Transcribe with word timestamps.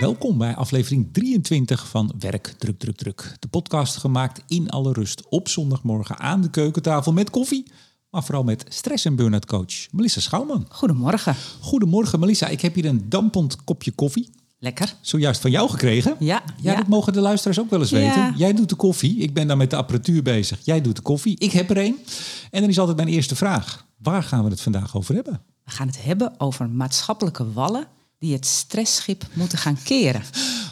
Welkom 0.00 0.38
bij 0.38 0.54
aflevering 0.56 1.08
23 1.12 1.88
van 1.88 2.12
Werk 2.18 2.54
Druk 2.58 2.78
Druk 2.78 2.96
Druk. 2.96 3.36
De 3.38 3.48
podcast 3.48 3.96
gemaakt 3.96 4.42
in 4.46 4.70
alle 4.70 4.92
rust 4.92 5.28
op 5.28 5.48
zondagmorgen 5.48 6.18
aan 6.18 6.40
de 6.40 6.50
keukentafel 6.50 7.12
met 7.12 7.30
koffie. 7.30 7.66
Maar 8.10 8.24
vooral 8.24 8.44
met 8.44 8.64
stress- 8.68 9.04
en 9.04 9.16
burn-out 9.16 9.46
coach 9.46 9.92
Melissa 9.92 10.20
Schouwman. 10.20 10.66
Goedemorgen. 10.68 11.34
Goedemorgen 11.60 12.20
Melissa, 12.20 12.46
ik 12.46 12.60
heb 12.60 12.74
hier 12.74 12.84
een 12.84 13.08
dampend 13.08 13.64
kopje 13.64 13.90
koffie. 13.90 14.30
Lekker. 14.58 14.94
Zojuist 15.00 15.40
van 15.40 15.50
jou 15.50 15.70
gekregen. 15.70 16.16
Ja, 16.18 16.42
Ja, 16.62 16.70
ja. 16.70 16.76
dat 16.76 16.86
mogen 16.88 17.12
de 17.12 17.20
luisteraars 17.20 17.60
ook 17.60 17.70
wel 17.70 17.80
eens 17.80 17.90
Ja. 17.90 17.98
weten. 17.98 18.34
Jij 18.36 18.52
doet 18.52 18.68
de 18.68 18.74
koffie, 18.76 19.16
ik 19.18 19.34
ben 19.34 19.46
dan 19.46 19.58
met 19.58 19.70
de 19.70 19.76
apparatuur 19.76 20.22
bezig. 20.22 20.58
Jij 20.62 20.80
doet 20.80 20.96
de 20.96 21.02
koffie, 21.02 21.38
ik 21.38 21.52
heb 21.52 21.70
er 21.70 21.78
een. 21.78 21.96
En 22.50 22.60
dan 22.60 22.70
is 22.70 22.78
altijd 22.78 22.96
mijn 22.96 23.08
eerste 23.08 23.36
vraag. 23.36 23.86
Waar 23.96 24.22
gaan 24.22 24.44
we 24.44 24.50
het 24.50 24.60
vandaag 24.60 24.96
over 24.96 25.14
hebben? 25.14 25.40
We 25.64 25.70
gaan 25.70 25.86
het 25.86 26.02
hebben 26.04 26.34
over 26.40 26.70
maatschappelijke 26.70 27.52
wallen 27.52 27.86
die 28.20 28.32
het 28.32 28.46
stressschip 28.46 29.26
moeten 29.32 29.58
gaan 29.58 29.82
keren. 29.82 30.22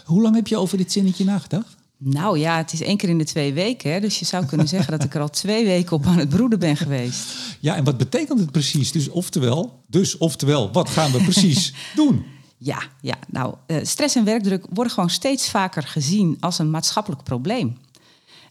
Hoe 0.05 0.23
lang 0.23 0.35
heb 0.35 0.47
je 0.47 0.57
over 0.57 0.79
dit 0.79 0.93
zinnetje 0.93 1.25
nagedacht? 1.25 1.77
Nou 1.97 2.39
ja, 2.39 2.57
het 2.57 2.73
is 2.73 2.83
één 2.83 2.97
keer 2.97 3.09
in 3.09 3.19
de 3.19 3.25
twee 3.25 3.53
weken. 3.53 3.93
Hè, 3.93 4.01
dus 4.01 4.19
je 4.19 4.25
zou 4.25 4.47
kunnen 4.47 4.69
zeggen 4.69 4.91
dat 4.91 5.05
ik 5.05 5.15
er 5.15 5.21
al 5.21 5.31
twee 5.31 5.65
weken 5.65 5.97
op 5.97 6.07
aan 6.07 6.19
het 6.19 6.29
broeden 6.29 6.59
ben 6.59 6.77
geweest. 6.77 7.25
Ja, 7.61 7.77
en 7.77 7.85
wat 7.85 7.97
betekent 7.97 8.41
het 8.41 8.51
precies? 8.51 8.93
Dus 8.93 9.09
oftewel, 9.09 9.83
dus 9.87 10.19
oftewel, 10.19 10.73
wat 10.73 10.89
gaan 10.89 11.13
we 11.13 11.23
precies 11.23 11.75
doen? 11.97 12.25
Ja, 12.59 12.83
ja. 13.01 13.15
nou, 13.29 13.55
eh, 13.67 13.77
stress 13.83 14.15
en 14.15 14.25
werkdruk 14.25 14.67
worden 14.71 14.93
gewoon 14.93 15.11
steeds 15.11 15.51
vaker 15.51 15.83
gezien 15.83 16.37
als 16.41 16.59
een 16.59 16.71
maatschappelijk 16.71 17.23
probleem. 17.23 17.77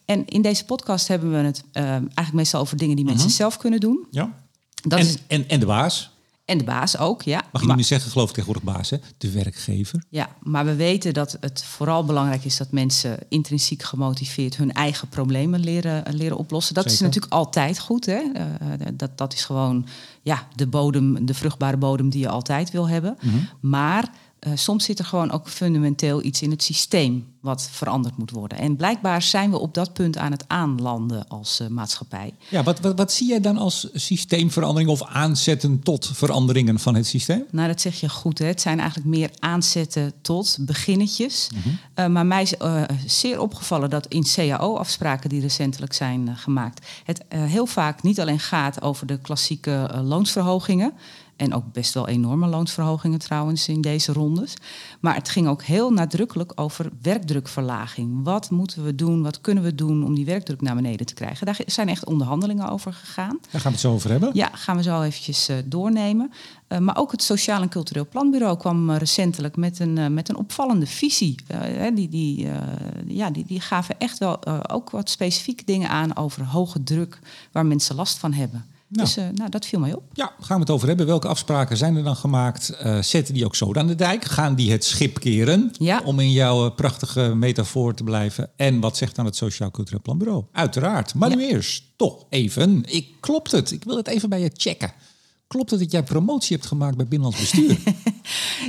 En 0.06 0.26
in 0.26 0.42
deze 0.42 0.66
podcast 0.66 1.08
hebben 1.08 1.32
we 1.32 1.38
het 1.38 1.64
eh, 1.72 1.84
eigenlijk 1.84 2.34
meestal 2.34 2.62
over 2.62 2.78
dingen 2.78 2.95
die 2.95 3.06
mensen 3.06 3.30
zelf 3.30 3.58
kunnen 3.58 3.80
doen. 3.80 4.08
Ja. 4.12 4.44
Dat 4.73 5.00
en, 5.00 5.06
is, 5.06 5.18
en, 5.28 5.50
en 5.50 5.59
de 5.59 5.66
baas? 5.66 6.12
En 6.48 6.58
de 6.58 6.64
baas 6.64 6.98
ook, 6.98 7.22
ja. 7.22 7.36
Mag 7.36 7.44
je 7.46 7.52
Maar- 7.52 7.62
niet 7.68 7.76
meer 7.76 7.86
zeggen, 7.86 8.12
geloof 8.12 8.30
ik 8.30 8.36
tegenwoordig 8.36 8.74
baas, 8.74 8.90
hè? 8.90 8.98
De 9.18 9.31
werkgever. 9.31 10.03
Ja, 10.09 10.30
maar 10.42 10.66
we 10.66 10.76
weten 10.76 11.14
dat 11.14 11.38
het 11.39 11.64
vooral 11.64 12.06
belangrijk 12.06 12.44
is 12.45 12.58
dat 12.58 12.72
mensen 12.72 13.17
intrinsiek 13.30 13.84
gemotiveerd 13.84 14.58
hun 14.58 14.72
eigen 14.73 15.08
problemen 15.08 15.59
leren, 15.59 16.04
leren 16.16 16.38
oplossen. 16.38 16.73
Dat 16.73 16.86
is 16.86 17.00
natuurlijk 17.00 17.34
altijd 17.34 17.80
goed. 17.80 18.06
Hè? 18.06 18.22
Eh, 18.34 18.45
dat, 18.94 19.17
dat 19.17 19.34
is 19.34 19.45
gewoon 19.45 19.88
ja, 20.22 20.48
de 20.56 20.67
bodem, 20.67 21.26
de 21.26 21.34
vruchtbare 21.34 21.78
bodem 21.78 22.09
die 22.09 22.22
je 22.22 22.30
altijd 22.30 22.72
wil 22.72 22.88
hebben. 22.89 23.17
Maar 23.59 24.09
eh, 24.39 24.52
soms 24.55 24.85
zit 24.85 24.99
er 24.99 25.05
gewoon 25.05 25.31
ook 25.31 25.49
fundamenteel 25.49 26.23
iets 26.23 26.41
in 26.41 26.52
het 26.52 26.63
systeem 26.63 27.35
wat 27.41 27.69
veranderd 27.71 28.17
moet 28.17 28.31
worden. 28.31 28.57
En 28.57 28.75
blijkbaar 28.75 29.21
zijn 29.21 29.52
we 29.52 29.59
op 29.59 29.73
dat 29.73 29.93
punt 29.93 30.17
aan 30.17 30.31
het 30.31 30.43
aanlanden 30.47 31.27
als 31.27 31.59
eh, 31.59 31.67
maatschappij. 31.67 32.33
Ja, 32.49 32.63
wat, 32.63 32.80
wat, 32.80 32.97
wat 32.97 33.11
zie 33.11 33.27
jij 33.27 33.39
dan 33.39 33.58
als 33.58 33.88
systeemverandering 33.93 34.89
of 34.89 35.03
aanzetten 35.03 35.83
tot 35.83 36.09
veranderingen 36.13 36.80
van 36.80 36.95
het 36.95 37.08
systeem? 37.08 37.43
Nou, 37.52 37.67
dat 37.67 37.81
zeg 37.81 37.99
je 37.99 38.09
goed. 38.09 38.39
Hè? 38.39 38.45
Het 38.45 38.61
zijn 38.61 38.80
eigenlijk 38.80 39.09
meer 39.09 39.30
aanzetten 39.39 40.13
tot 40.21 40.58
beginnetjes. 40.59 41.49
Eh, 41.93 42.08
maar 42.08 42.25
mij 42.25 42.41
is 42.41 42.53
zeer 43.05 43.39
opgevallen 43.39 43.89
dat 43.89 44.08
in 44.08 44.25
CAO-afspraken 44.33 45.30
die 45.30 45.41
recentelijk 45.41 45.93
zijn 45.93 46.38
gemaakt... 46.38 46.85
het 47.03 47.23
heel 47.30 47.65
vaak 47.65 48.03
niet 48.03 48.19
alleen 48.19 48.39
gaat 48.39 48.81
over 48.81 49.08
de 49.08 49.19
klassieke 49.21 50.02
loonsverhogingen... 50.03 50.93
en 51.38 51.53
ook 51.53 51.71
best 51.71 51.93
wel 51.93 52.07
enorme 52.07 52.47
loonsverhogingen 52.47 53.19
trouwens 53.19 53.67
in 53.67 53.81
deze 53.81 54.13
rondes... 54.13 54.53
maar 54.99 55.16
het 55.16 55.30
ging 55.30 55.47
ook 55.47 55.63
heel 55.63 55.91
nadrukkelijk 55.91 56.52
over 56.55 56.89
werkdrukverlaging. 57.02 58.23
Wat 58.23 58.49
moeten 58.49 58.83
we 58.83 58.95
doen, 58.95 59.23
wat 59.23 59.41
kunnen 59.41 59.63
we 59.63 59.75
doen 59.75 60.03
om 60.03 60.15
die 60.15 60.25
werkdruk 60.25 60.61
naar 60.61 60.75
beneden 60.75 61.05
te 61.05 61.13
krijgen? 61.13 61.45
Daar 61.45 61.59
zijn 61.65 61.89
echt 61.89 62.05
onderhandelingen 62.05 62.69
over 62.69 62.93
gegaan. 62.93 63.38
Daar 63.52 63.61
gaan 63.61 63.71
we 63.71 63.77
het 63.77 63.80
zo 63.80 63.93
over 63.93 64.09
hebben. 64.09 64.30
Ja, 64.33 64.49
gaan 64.53 64.77
we 64.77 64.83
zo 64.83 65.02
eventjes 65.02 65.47
eh, 65.47 65.58
doornemen. 65.65 66.31
Eh, 66.67 66.77
maar 66.77 66.97
ook 66.97 67.11
het 67.11 67.23
Sociaal 67.23 67.61
en 67.61 67.69
Cultureel 67.69 68.08
Planbureau 68.08 68.58
kwam 68.58 68.89
eh, 68.89 68.97
recentelijk 68.97 69.55
met 69.55 69.80
een, 69.80 70.13
met 70.13 70.30
een 70.30 70.38
opvallende 70.38 70.88
visie. 70.88 71.35
Die, 71.93 72.09
die, 72.09 72.47
ja, 73.08 73.30
die, 73.30 73.45
die 73.45 73.59
gaven 73.59 73.99
echt 73.99 74.17
wel 74.17 74.45
ook 74.70 74.89
wat 74.89 75.09
specifieke 75.09 75.64
dingen 75.65 75.89
aan 75.89 76.15
over 76.15 76.45
hoge 76.45 76.83
druk 76.83 77.20
waar 77.52 77.65
mensen 77.65 77.95
last 77.95 78.17
van 78.17 78.33
hebben. 78.33 78.65
Nou. 78.89 79.05
Dus 79.05 79.17
eh, 79.17 79.23
nou, 79.33 79.49
dat 79.49 79.65
viel 79.65 79.80
mij 79.80 79.93
op. 79.93 80.03
Ja, 80.14 80.33
gaan 80.39 80.55
we 80.55 80.61
het 80.61 80.70
over 80.70 80.87
hebben. 80.87 81.05
Welke 81.05 81.27
afspraken 81.27 81.77
zijn 81.77 81.95
er 81.95 82.03
dan 82.03 82.15
gemaakt? 82.15 82.70
Eh, 82.70 83.02
zetten 83.02 83.33
die 83.33 83.45
ook 83.45 83.55
zo 83.55 83.73
aan 83.73 83.87
de 83.87 83.95
dijk? 83.95 84.25
Gaan 84.25 84.55
die 84.55 84.71
het 84.71 84.83
schip 84.83 85.20
keren? 85.20 85.71
Ja. 85.80 86.02
Om 86.05 86.20
in 86.20 86.31
jouw 86.31 86.65
eh, 86.65 86.75
prachtige 86.75 87.36
metafoor 87.36 87.93
te 87.93 88.03
blijven. 88.03 88.49
En 88.55 88.80
wat 88.80 88.97
zegt 88.97 89.15
dan 89.15 89.26
het 89.26 89.36
Sociaal 89.36 89.71
Cultureel 89.71 90.02
Planbureau? 90.02 90.43
Uiteraard. 90.52 91.14
Maar 91.15 91.30
Ja. 91.30 91.36
nu 91.36 91.47
eerst, 91.47 91.83
toch 91.95 92.26
even. 92.30 92.83
Ik, 92.86 93.08
klopt 93.20 93.52
het? 93.52 93.71
Ik 93.71 93.83
wil 93.83 93.97
het 93.97 94.08
even 94.08 94.30
bij 94.30 94.39
je 94.42 94.52
checken. 94.53 94.92
Klopt 95.47 95.69
het 95.71 95.80
dat 95.80 95.91
jij 95.91 96.03
promotie 96.03 96.55
hebt 96.55 96.67
gemaakt 96.67 96.95
bij 96.97 97.08
Binnenlands 97.08 97.39
Bestuur? 97.52 97.77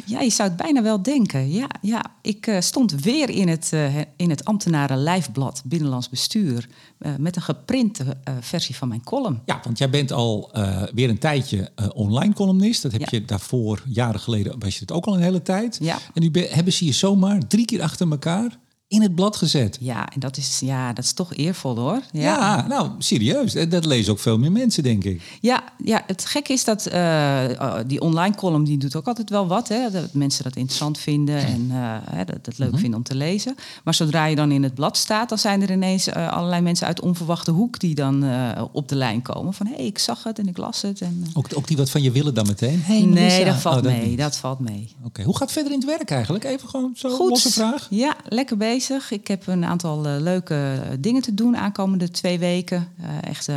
Ja, 0.06 0.20
je 0.20 0.30
zou 0.30 0.48
het 0.48 0.58
bijna 0.58 0.82
wel 0.82 1.02
denken. 1.02 1.50
Ja, 1.52 1.66
ja. 1.82 2.04
ik 2.22 2.46
eh, 2.46 2.60
stond 2.60 2.92
weer 2.92 3.30
in 3.30 3.48
het, 3.48 3.72
eh, 3.72 3.96
in 4.16 4.30
het 4.30 4.44
ambtenaren 4.44 4.96
lijfblad 4.96 5.62
Binnenlands 5.64 6.08
Bestuur... 6.08 6.68
eh, 6.98 7.12
met 7.18 7.36
een 7.36 7.42
geprinte 7.42 8.16
versie 8.40 8.76
van 8.76 8.88
mijn 8.88 9.04
column. 9.04 9.40
ja, 9.44 9.60
want 9.64 9.78
jij 9.78 9.90
bent 9.90 10.12
al 10.12 10.50
weer 10.94 11.08
een 11.08 11.18
tijdje 11.18 11.70
online 11.94 12.32
columnist. 12.34 12.82
Dat 12.82 12.92
heb 12.92 13.00
Ja. 13.00 13.06
je 13.10 13.24
daarvoor, 13.24 13.82
jaren 13.86 14.20
geleden, 14.20 14.58
was 14.58 14.74
je 14.74 14.80
het 14.80 14.92
ook 14.92 15.06
al 15.06 15.14
een 15.14 15.22
hele 15.22 15.42
tijd. 15.42 15.78
Ja. 15.80 15.98
En 16.14 16.22
nu 16.22 16.30
be- 16.30 16.48
hebben 16.50 16.72
ze 16.72 16.84
je 16.84 16.92
zomaar 16.92 17.46
drie 17.46 17.64
keer 17.64 17.82
achter 17.82 18.10
elkaar 18.10 18.58
in 18.88 19.02
het 19.02 19.14
blad 19.14 19.36
gezet. 19.36 19.78
Ja, 19.80 20.08
en 20.08 20.20
dat 20.20 20.36
is, 20.36 20.60
ja, 20.60 20.92
dat 20.92 21.04
is 21.04 21.12
toch 21.12 21.34
eervol 21.34 21.76
hoor. 21.76 22.00
Ja, 22.12 22.66
nou, 22.66 22.90
serieus. 22.98 23.54
Eh, 23.54 23.70
Dat 23.70 23.84
lezen 23.84 24.12
ook 24.12 24.18
veel 24.18 24.38
meer 24.38 24.52
mensen, 24.52 24.82
denk 24.82 25.04
ik. 25.04 25.22
Ja, 25.40 25.62
ja, 25.84 26.02
het 26.06 26.24
gekke 26.24 26.52
is 26.52 26.64
dat 26.64 26.86
eh, 26.86 27.50
uh, 27.50 27.74
die 27.86 28.00
online 28.00 28.34
column 28.34 28.64
die 28.64 28.78
doet 28.78 28.96
ook 28.96 29.06
altijd 29.06 29.30
wel 29.30 29.46
wat. 29.46 29.68
Hè, 29.68 29.90
dat 29.90 30.12
mensen 30.12 30.44
dat 30.44 30.56
interessant 30.56 30.98
vinden 30.98 31.46
en 31.46 31.66
uh, 31.70 31.96
hè, 32.10 32.24
dat 32.24 32.46
het 32.46 32.58
leuk 32.58 32.78
vinden 32.78 32.94
om 32.94 33.02
te 33.02 33.14
lezen. 33.14 33.54
Maar 33.84 33.94
zodra 33.94 34.24
je 34.24 34.36
dan 34.36 34.52
in 34.52 34.62
het 34.62 34.74
blad 34.74 34.96
staat, 34.96 35.28
dan 35.28 35.38
zijn 35.38 35.62
er 35.62 35.70
ineens 35.70 36.08
uh, 36.08 36.32
allerlei 36.32 36.62
mensen 36.62 36.86
uit 36.86 37.00
onverwachte 37.00 37.50
hoek 37.50 37.78
die 37.78 37.94
dan 37.94 38.24
uh, 38.24 38.62
op 38.72 38.88
de 38.88 38.96
lijn 38.96 39.22
komen. 39.22 39.54
Van 39.54 39.66
hé, 39.66 39.74
hey, 39.74 39.86
ik 39.86 39.98
zag 39.98 40.22
het 40.22 40.38
en 40.38 40.48
ik 40.48 40.56
las 40.56 40.82
het. 40.82 41.00
En, 41.00 41.24
ook, 41.34 41.48
ook 41.54 41.66
die 41.66 41.76
wat 41.76 41.90
van 41.90 42.02
je 42.02 42.10
willen 42.10 42.34
dan 42.34 42.46
meteen? 42.46 42.82
Hey, 42.82 43.00
nee, 43.00 43.44
dat 43.44 43.56
valt 43.56 43.76
oh, 43.76 43.82
mee. 43.82 44.08
Dat, 44.08 44.18
dat 44.18 44.36
valt 44.36 44.58
mee. 44.58 44.88
Oké, 44.98 45.06
okay. 45.06 45.24
hoe 45.24 45.36
gaat 45.36 45.42
het 45.42 45.52
verder 45.52 45.72
in 45.72 45.78
het 45.78 45.88
werk 45.88 46.10
eigenlijk? 46.10 46.44
Even 46.44 46.68
gewoon 46.68 46.92
zo 46.96 47.10
Goed. 47.10 47.28
losse 47.28 47.52
vraag. 47.52 47.86
Ja, 47.90 48.16
lekker 48.28 48.56
bezig. 48.56 48.77
Ik 49.10 49.28
heb 49.28 49.46
een 49.46 49.64
aantal 49.64 50.06
uh, 50.06 50.20
leuke 50.20 50.80
dingen 51.00 51.22
te 51.22 51.34
doen 51.34 51.56
aankomende 51.56 52.10
twee 52.10 52.38
weken. 52.38 52.88
Uh, 53.00 53.06
echt 53.22 53.48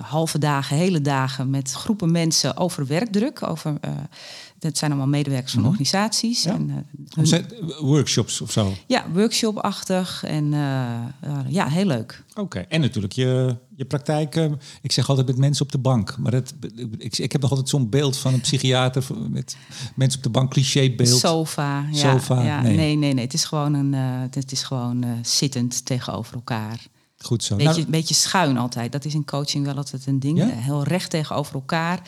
halve 0.00 0.38
dagen, 0.38 0.76
hele 0.76 1.00
dagen 1.00 1.50
met 1.50 1.72
groepen 1.72 2.10
mensen 2.10 2.56
over 2.56 2.86
werkdruk. 2.86 3.48
Over, 3.48 3.74
dat 4.58 4.78
zijn 4.78 4.90
allemaal 4.90 5.08
medewerkers 5.08 5.52
van 5.52 5.60
-hmm. 5.60 5.70
organisaties. 5.70 6.42
Ja. 6.42 6.52
En, 6.54 6.86
hun... 7.14 7.44
Workshops 7.80 8.40
of 8.40 8.52
zo? 8.52 8.72
Ja, 8.86 9.04
workshopachtig. 9.12 10.24
En 10.24 10.50
ja, 11.48 11.68
heel 11.68 11.86
leuk. 11.86 12.22
Oké, 12.30 12.40
okay. 12.40 12.66
en 12.68 12.80
natuurlijk 12.80 13.12
je, 13.12 13.56
je 13.80 13.86
praktijk. 13.86 14.50
ik 14.82 14.92
zeg 14.92 15.08
altijd 15.08 15.26
met 15.26 15.36
mensen 15.36 15.64
op 15.64 15.72
de 15.72 15.78
bank. 15.78 16.16
Maar 16.18 16.32
het, 16.32 16.54
ik, 16.98 17.18
ik 17.18 17.32
heb 17.32 17.40
nog 17.40 17.50
altijd 17.50 17.68
zo'n 17.68 17.88
beeld 17.88 18.16
van 18.16 18.34
een 18.34 18.40
psychiater 18.40 19.04
met 19.30 19.56
mensen 19.94 20.18
op 20.18 20.24
de 20.24 20.30
bank, 20.30 20.50
clichébeeld. 20.50 21.18
Sofa. 21.18 21.86
Ja, 21.90 22.12
Sofa. 22.12 22.42
Ja, 22.42 22.62
nee. 22.62 22.76
nee, 22.76 22.96
nee, 22.96 23.12
nee. 23.12 23.24
Het 23.24 23.34
is 23.34 23.44
gewoon, 23.44 23.74
een, 23.74 23.92
uh, 23.92 24.20
het 24.30 24.52
is 24.52 24.62
gewoon 24.62 25.04
uh, 25.04 25.10
zittend 25.22 25.84
tegenover 25.84 26.34
elkaar. 26.34 26.86
Goed 27.18 27.44
zo. 27.44 27.56
Beetje, 27.56 27.80
nou, 27.80 27.90
beetje 27.90 28.14
schuin 28.14 28.56
altijd. 28.56 28.92
Dat 28.92 29.04
is 29.04 29.14
in 29.14 29.24
coaching 29.24 29.64
wel 29.64 29.76
altijd 29.76 30.06
een 30.06 30.20
ding. 30.20 30.38
Ja? 30.38 30.46
Heel 30.46 30.82
recht 30.82 31.10
tegenover 31.10 31.54
elkaar. 31.54 32.00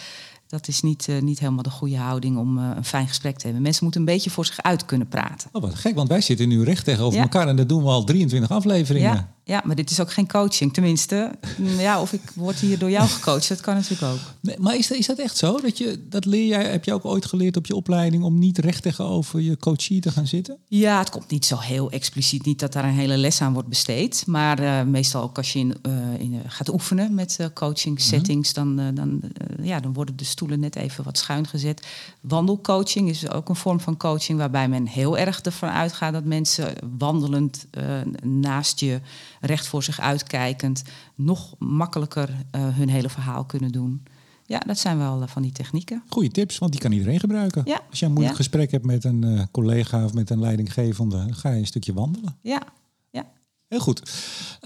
Dat 0.46 0.68
is 0.68 0.82
niet, 0.82 1.08
uh, 1.08 1.20
niet 1.20 1.38
helemaal 1.38 1.62
de 1.62 1.70
goede 1.70 1.96
houding 1.96 2.38
om 2.38 2.58
een 2.58 2.84
fijn 2.84 3.08
gesprek 3.08 3.36
te 3.36 3.44
hebben. 3.44 3.62
Mensen 3.62 3.82
moeten 3.84 4.00
een 4.00 4.06
beetje 4.06 4.30
voor 4.30 4.46
zich 4.46 4.62
uit 4.62 4.84
kunnen 4.84 5.08
praten. 5.08 5.48
Oh, 5.52 5.62
wat 5.62 5.74
gek, 5.74 5.94
want 5.94 6.08
wij 6.08 6.20
zitten 6.20 6.48
nu 6.48 6.64
recht 6.64 6.84
tegenover 6.84 7.20
elkaar 7.20 7.48
en 7.48 7.56
dat 7.56 7.68
doen 7.68 7.82
we 7.82 7.88
al 7.88 8.04
23 8.04 8.50
afleveringen. 8.50 9.28
Ja, 9.44 9.62
maar 9.64 9.76
dit 9.76 9.90
is 9.90 10.00
ook 10.00 10.12
geen 10.12 10.28
coaching. 10.28 10.72
Tenminste, 10.72 11.30
ja, 11.78 12.00
of 12.00 12.12
ik 12.12 12.20
word 12.34 12.58
hier 12.58 12.78
door 12.78 12.90
jou 12.90 13.08
gecoacht, 13.08 13.48
dat 13.48 13.60
kan 13.60 13.74
natuurlijk 13.74 14.12
ook. 14.12 14.18
Nee, 14.40 14.56
maar 14.58 14.76
is 14.76 14.88
dat, 14.88 14.98
is 14.98 15.06
dat 15.06 15.18
echt 15.18 15.36
zo? 15.36 15.60
Dat, 15.60 15.78
je, 15.78 16.06
dat 16.08 16.24
leer 16.24 16.46
jij, 16.46 16.64
heb 16.64 16.84
je 16.84 16.92
ook 16.92 17.04
ooit 17.04 17.26
geleerd 17.26 17.56
op 17.56 17.66
je 17.66 17.74
opleiding 17.74 18.24
om 18.24 18.38
niet 18.38 18.58
recht 18.58 18.82
tegenover 18.82 19.40
je 19.40 19.56
coachie 19.56 20.00
te 20.00 20.10
gaan 20.10 20.26
zitten? 20.26 20.56
Ja, 20.68 20.98
het 20.98 21.10
komt 21.10 21.30
niet 21.30 21.46
zo 21.46 21.58
heel 21.58 21.90
expliciet. 21.90 22.44
Niet 22.44 22.58
dat 22.58 22.72
daar 22.72 22.84
een 22.84 22.90
hele 22.90 23.16
les 23.16 23.40
aan 23.40 23.52
wordt 23.52 23.68
besteed. 23.68 24.24
Maar 24.26 24.60
uh, 24.60 24.82
meestal 24.82 25.22
ook 25.22 25.36
als 25.36 25.52
je 25.52 25.58
in, 25.58 25.74
uh, 25.86 25.92
in, 26.18 26.32
uh, 26.32 26.40
gaat 26.46 26.72
oefenen 26.72 27.14
met 27.14 27.50
coaching 27.54 28.00
settings, 28.00 28.54
mm 28.54 28.62
-hmm. 28.62 28.76
dan, 28.76 28.94
dan, 28.94 29.20
ja, 29.62 29.80
dan 29.80 29.92
worden 29.92 30.16
de 30.16 30.24
stoelen 30.24 30.60
net 30.60 30.76
even 30.76 31.04
wat 31.04 31.18
schuin 31.18 31.46
gezet. 31.46 31.86
Wandelcoaching 32.20 33.08
is 33.08 33.30
ook 33.30 33.48
een 33.48 33.56
vorm 33.56 33.80
van 33.80 33.96
coaching 33.96 34.38
waarbij 34.38 34.68
men 34.68 34.86
heel 34.86 35.18
erg 35.18 35.40
ervan 35.40 35.68
uitgaat 35.68 36.12
dat 36.12 36.24
mensen 36.24 36.74
wandelend 36.98 37.66
naast 38.22 38.80
je 38.80 39.00
recht 39.42 39.66
voor 39.66 39.82
zich 39.82 40.00
uitkijkend, 40.00 40.82
nog 41.14 41.54
makkelijker 41.58 42.28
uh, 42.28 42.76
hun 42.76 42.88
hele 42.88 43.08
verhaal 43.08 43.44
kunnen 43.44 43.72
doen. 43.72 44.02
Ja, 44.46 44.58
dat 44.58 44.78
zijn 44.78 44.98
wel 44.98 45.22
uh, 45.22 45.28
van 45.28 45.42
die 45.42 45.52
technieken. 45.52 46.02
Goeie 46.08 46.30
tips, 46.30 46.58
want 46.58 46.72
die 46.72 46.80
kan 46.80 46.92
iedereen 46.92 47.20
gebruiken. 47.20 47.62
Ja. 47.64 47.80
Als 47.90 47.98
je 47.98 48.04
een 48.04 48.12
moeilijk 48.12 48.36
ja. 48.36 48.42
gesprek 48.42 48.70
hebt 48.70 48.84
met 48.84 49.04
een 49.04 49.22
uh, 49.24 49.42
collega 49.50 50.04
of 50.04 50.12
met 50.12 50.30
een 50.30 50.40
leidinggevende, 50.40 51.26
ga 51.30 51.50
je 51.50 51.58
een 51.58 51.66
stukje 51.66 51.92
wandelen. 51.92 52.36
Ja, 52.40 52.62
ja. 53.10 53.26
Heel 53.68 53.80
goed. 53.80 54.12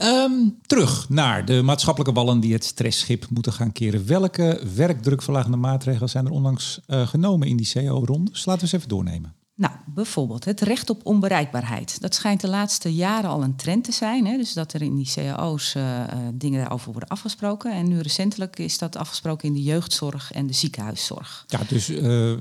Um, 0.02 0.58
terug 0.67 1.08
naar 1.08 1.44
de 1.44 1.62
maatschappelijke 1.62 2.14
wallen 2.14 2.40
die 2.40 2.52
het 2.52 2.64
stressschip 2.64 3.26
moeten 3.31 3.52
gaan 3.52 3.73
keren. 3.73 4.06
Welke 4.06 4.62
werkdrukverlagende 4.75 5.56
maatregelen 5.56 6.08
zijn 6.08 6.26
er 6.26 6.32
onlangs 6.32 6.81
uh, 6.87 7.06
genomen 7.06 7.49
in 7.49 7.56
die 7.56 7.70
CO-rondes? 7.73 8.44
Laten 8.44 8.67
we 8.67 8.73
eens 8.73 8.73
even 8.73 8.88
doornemen. 8.88 9.34
Nou, 9.56 9.72
bijvoorbeeld 9.86 10.44
het 10.44 10.60
recht 10.60 10.90
op 10.90 11.00
onbereikbaarheid. 11.06 12.00
Dat 12.00 12.14
schijnt 12.14 12.40
de 12.40 12.48
laatste 12.48 12.94
jaren 12.94 13.30
al 13.30 13.42
een 13.42 13.56
trend 13.56 13.84
te 13.84 13.92
zijn. 13.92 14.26
Hè? 14.26 14.36
Dus 14.36 14.52
dat 14.52 14.72
er 14.72 14.82
in 14.82 14.96
die 14.96 15.10
cao's 15.14 15.74
uh, 15.74 16.00
dingen 16.34 16.60
daarover 16.60 16.90
worden 16.90 17.08
afgesproken. 17.08 17.72
En 17.72 17.88
nu 17.88 18.00
recentelijk 18.00 18.58
is 18.58 18.78
dat 18.78 18.96
afgesproken 18.96 19.48
in 19.48 19.54
de 19.54 19.62
jeugdzorg 19.62 20.32
en 20.32 20.46
de 20.46 20.52
ziekenhuiszorg. 20.52 21.44
Ja, 21.46 21.60
dus 21.68 21.90
uh, 21.90 22.32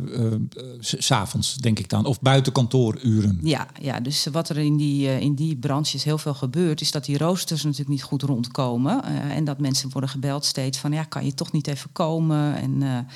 s'avonds 0.79 1.55
denk 1.55 1.79
ik 1.79 1.89
dan, 1.89 2.05
of 2.05 2.19
buiten 2.21 2.53
kantooruren. 2.53 3.39
Ja, 3.41 3.67
ja, 3.81 3.99
dus 3.99 4.25
wat 4.31 4.49
er 4.49 4.57
in 4.57 4.77
die, 4.77 5.19
in 5.19 5.35
die 5.35 5.55
branches 5.55 6.03
heel 6.03 6.17
veel 6.17 6.33
gebeurt... 6.33 6.81
is 6.81 6.91
dat 6.91 7.05
die 7.05 7.17
roosters 7.17 7.63
natuurlijk 7.63 7.89
niet 7.89 8.03
goed 8.03 8.21
rondkomen. 8.21 9.03
en 9.29 9.43
dat 9.43 9.59
mensen 9.59 9.89
worden 9.89 10.09
gebeld 10.09 10.45
steeds 10.45 10.77
van... 10.77 10.91
ja, 10.91 11.03
kan 11.03 11.25
je 11.25 11.33
toch 11.33 11.51
niet 11.51 11.67
even 11.67 11.91
komen? 11.91 12.55
En 12.55 13.07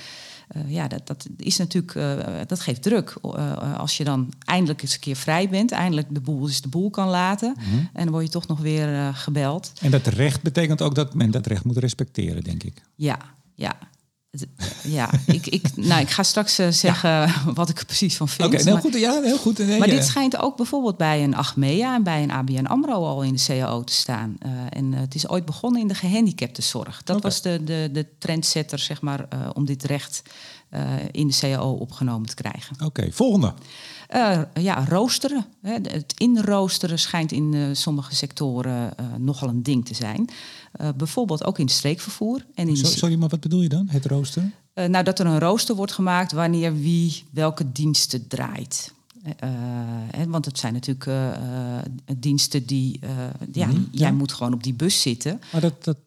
uh, 0.56 0.72
ja, 0.72 0.88
dat, 0.88 1.08
dat 1.08 1.28
is 1.38 1.58
natuurlijk, 1.58 1.96
uh, 1.96 2.18
dat 2.48 2.60
geeft 2.60 2.82
druk. 2.82 3.16
Uh, 3.24 3.78
als 3.78 3.98
je 3.98 4.04
dan 4.04 4.34
eindelijk 4.46 4.82
eens 4.82 4.94
een 4.94 5.00
keer 5.00 5.16
vrij 5.16 5.50
bent, 5.50 5.72
eindelijk 5.72 6.08
de 6.10 6.20
boel 6.20 6.48
is 6.48 6.62
de 6.62 6.68
boel 6.70 6.90
kan 6.90 7.08
laten. 7.08 7.56
Mm 7.58 7.64
-hmm. 7.64 7.90
En 7.94 8.04
dan 8.04 8.12
word 8.12 8.26
je 8.26 8.32
toch 8.32 8.48
nog 8.48 8.60
weer 8.60 9.14
gebeld. 9.14 9.72
En 9.82 9.92
dat 9.92 10.08
recht 10.08 10.42
betekent 10.42 10.82
ook 10.82 10.96
dat 10.96 11.14
men 11.14 11.32
dat 11.32 11.48
recht 11.48 11.64
moet 11.64 11.78
respecteren, 11.78 12.44
denk 12.44 12.64
ik. 12.64 12.82
Ja, 12.96 13.20
ja. 13.56 13.78
Ja, 14.84 15.10
ik, 15.26 15.48
ik, 15.48 15.76
nou, 15.76 16.02
ik 16.02 16.10
ga 16.10 16.24
straks 16.24 16.60
uh, 16.60 16.68
zeggen 16.70 17.10
ja. 17.10 17.44
wat 17.54 17.70
ik 17.70 17.80
er 17.80 17.86
precies 17.86 18.18
van 18.18 18.28
vind. 18.28 18.48
Oké, 18.48 18.60
okay, 18.60 18.74
heel 18.74 18.82
goed. 18.82 18.94
Ja, 19.00 19.22
heel 19.22 19.38
goed. 19.38 19.58
Nee, 19.58 19.80
maar 19.80 19.88
ja. 19.88 19.94
dit 19.94 20.06
schijnt 20.06 20.38
ook 20.38 20.58
bijvoorbeeld 20.58 20.98
bij 20.98 21.24
een 21.24 21.36
Achmea 21.36 21.96
en 21.96 22.04
bij 22.04 22.24
een 22.24 22.32
ABN 22.32 22.66
AMRO 22.66 23.06
al 23.06 23.24
in 23.24 23.34
de 23.34 23.44
CAO 23.46 23.84
te 23.84 23.94
staan. 23.94 24.36
Uh, 24.46 24.52
en 24.70 24.92
uh, 24.92 25.00
het 25.00 25.16
is 25.16 25.28
ooit 25.28 25.46
begonnen 25.46 25.82
in 25.82 25.88
de 25.88 25.94
gehandicaptenzorg. 25.94 27.04
Dat 27.04 27.16
okay. 27.16 27.30
was 27.30 27.42
de, 27.42 27.64
de, 27.64 27.90
de 27.92 28.06
trendsetter, 28.18 28.80
zeg 28.80 29.02
maar, 29.02 29.28
om 29.54 29.66
dit 29.66 29.84
recht 29.84 30.22
in 31.12 31.28
de 31.28 31.38
CAO 31.40 31.72
opgenomen 31.72 32.30
te 32.30 32.36
krijgen. 32.36 32.76
Oké, 32.76 32.86
okay, 32.86 33.12
volgende. 33.12 33.54
Uh, 34.16 34.42
ja, 34.54 34.86
roosteren. 34.86 35.46
Hè. 35.62 35.74
Het 35.74 36.14
inroosteren 36.18 37.00
schijnt 37.00 37.32
in 37.32 37.54
uh, 37.54 37.68
sommige 37.72 38.16
sectoren 38.16 38.94
nogal 39.18 39.50
een 39.50 39.64
ding 39.64 39.86
te 39.86 39.94
zijn. 39.94 40.30
bijvoorbeeld 40.96 41.44
ook 41.44 41.58
in 41.60 41.66
het 41.66 41.74
streekvervoer. 41.74 42.46
En 42.56 42.68
in 42.68 42.78
Sorry, 42.78 43.16
maar 43.16 43.30
wat 43.30 43.40
bedoel 43.40 43.62
je 43.62 43.70
dan, 43.70 43.88
het 43.90 44.06
roosteren? 44.06 44.54
nou, 44.74 45.04
dat 45.04 45.20
er 45.20 45.26
een 45.26 45.40
rooster 45.40 45.76
wordt 45.76 45.92
gemaakt 45.92 46.32
wanneer 46.32 46.76
wie 46.76 47.24
welke 47.32 47.72
diensten 47.72 48.28
draait. 48.28 48.94
Hè, 50.16 50.28
want 50.28 50.46
het 50.46 50.60
zijn 50.60 50.74
natuurlijk 50.74 51.10
diensten 52.20 52.66
die... 52.66 53.00
ja, 53.52 53.66
mm 53.66 53.72
-hmm, 53.72 53.88
jij 53.92 54.10
ja. 54.10 54.14
moet 54.16 54.34
gewoon 54.34 54.54
op 54.54 54.64
die 54.64 54.74
bus 54.74 55.02
zitten. 55.02 55.42
Maar 55.52 55.62
dat, 55.62 55.84
dat, 55.84 55.98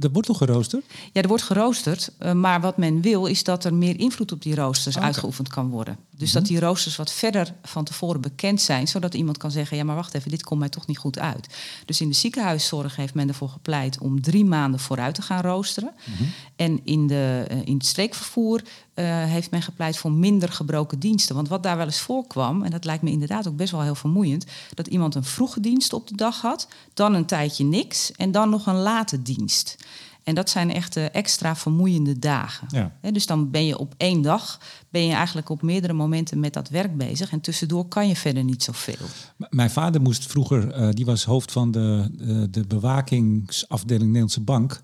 er 0.00 0.10
wordt 0.12 0.28
toch 0.28 0.38
geroosterd? 0.38 0.84
Ja, 1.12 1.22
er 1.22 1.28
wordt 1.28 1.42
geroosterd. 1.42 2.10
Uh, 2.20 2.32
maar 2.32 2.60
wat 2.60 2.76
men 2.76 3.00
wil 3.00 3.26
is 3.26 3.44
dat 3.44 3.64
er 3.64 3.74
meer 3.74 3.98
invloed 3.98 4.32
op 4.32 4.42
die 4.42 4.54
roosters 4.54 4.96
okay. 4.96 5.08
uitgeoefend 5.08 5.48
kan 5.48 5.68
worden. 5.68 5.98
Dus 6.16 6.32
dat 6.32 6.46
die 6.46 6.60
roosters 6.60 6.96
wat 6.96 7.12
verder 7.12 7.54
van 7.62 7.84
tevoren 7.84 8.20
bekend 8.20 8.60
zijn, 8.60 8.88
zodat 8.88 9.14
iemand 9.14 9.38
kan 9.38 9.50
zeggen: 9.50 9.76
ja, 9.76 9.84
maar 9.84 9.94
wacht 9.94 10.14
even, 10.14 10.30
dit 10.30 10.42
komt 10.42 10.60
mij 10.60 10.68
toch 10.68 10.86
niet 10.86 10.98
goed 10.98 11.18
uit. 11.18 11.54
Dus 11.84 12.00
in 12.00 12.08
de 12.08 12.14
ziekenhuiszorg 12.14 12.96
heeft 12.96 13.14
men 13.14 13.28
ervoor 13.28 13.48
gepleit 13.48 13.98
om 13.98 14.20
drie 14.20 14.44
maanden 14.44 14.80
vooruit 14.80 15.14
te 15.14 15.22
gaan 15.22 15.42
roosteren. 15.42 15.92
Mm-hmm. 16.04 16.32
En 16.56 16.80
in, 16.84 17.06
de, 17.06 17.46
uh, 17.50 17.58
in 17.64 17.74
het 17.74 17.86
streekvervoer 17.86 18.62
uh, 18.96 19.24
heeft 19.24 19.50
men 19.50 19.62
gepleit 19.62 19.96
voor 19.96 20.12
minder 20.12 20.52
gebroken 20.52 20.98
diensten. 20.98 21.34
Want 21.34 21.48
wat 21.48 21.62
daar 21.62 21.76
wel 21.76 21.86
eens 21.86 22.00
voorkwam, 22.00 22.62
en 22.62 22.70
dat 22.70 22.84
lijkt 22.84 23.02
me 23.02 23.10
inderdaad 23.10 23.48
ook 23.48 23.56
best 23.56 23.72
wel 23.72 23.82
heel 23.82 23.94
vermoeiend, 23.94 24.44
dat 24.74 24.86
iemand 24.86 25.14
een 25.14 25.24
vroege 25.24 25.60
dienst 25.60 25.92
op 25.92 26.08
de 26.08 26.16
dag 26.16 26.40
had, 26.40 26.68
dan 26.94 27.14
een 27.14 27.26
tijdje 27.26 27.64
niks 27.64 28.12
en 28.12 28.30
dan 28.30 28.50
nog 28.50 28.66
een 28.66 28.76
late 28.76 29.22
dienst. 29.22 29.76
En 30.26 30.34
dat 30.34 30.50
zijn 30.50 30.72
echt 30.72 30.96
uh, 30.96 31.14
extra 31.14 31.56
vermoeiende 31.56 32.18
dagen. 32.18 32.66
Ja. 32.70 32.92
He, 33.00 33.12
dus 33.12 33.26
dan 33.26 33.50
ben 33.50 33.66
je 33.66 33.78
op 33.78 33.94
één 33.96 34.22
dag, 34.22 34.60
ben 34.88 35.06
je 35.06 35.12
eigenlijk 35.12 35.48
op 35.48 35.62
meerdere 35.62 35.92
momenten 35.92 36.40
met 36.40 36.52
dat 36.52 36.68
werk 36.68 36.96
bezig. 36.96 37.32
En 37.32 37.40
tussendoor 37.40 37.88
kan 37.88 38.08
je 38.08 38.16
verder 38.16 38.44
niet 38.44 38.62
zoveel. 38.62 39.06
M 39.36 39.44
mijn 39.50 39.70
vader 39.70 40.00
moest 40.00 40.26
vroeger, 40.26 40.80
uh, 40.80 40.88
die 40.90 41.04
was 41.04 41.24
hoofd 41.24 41.52
van 41.52 41.70
de, 41.70 42.10
uh, 42.20 42.44
de 42.50 42.66
bewakingsafdeling 42.66 44.06
Nederlandse 44.06 44.40
Bank. 44.40 44.80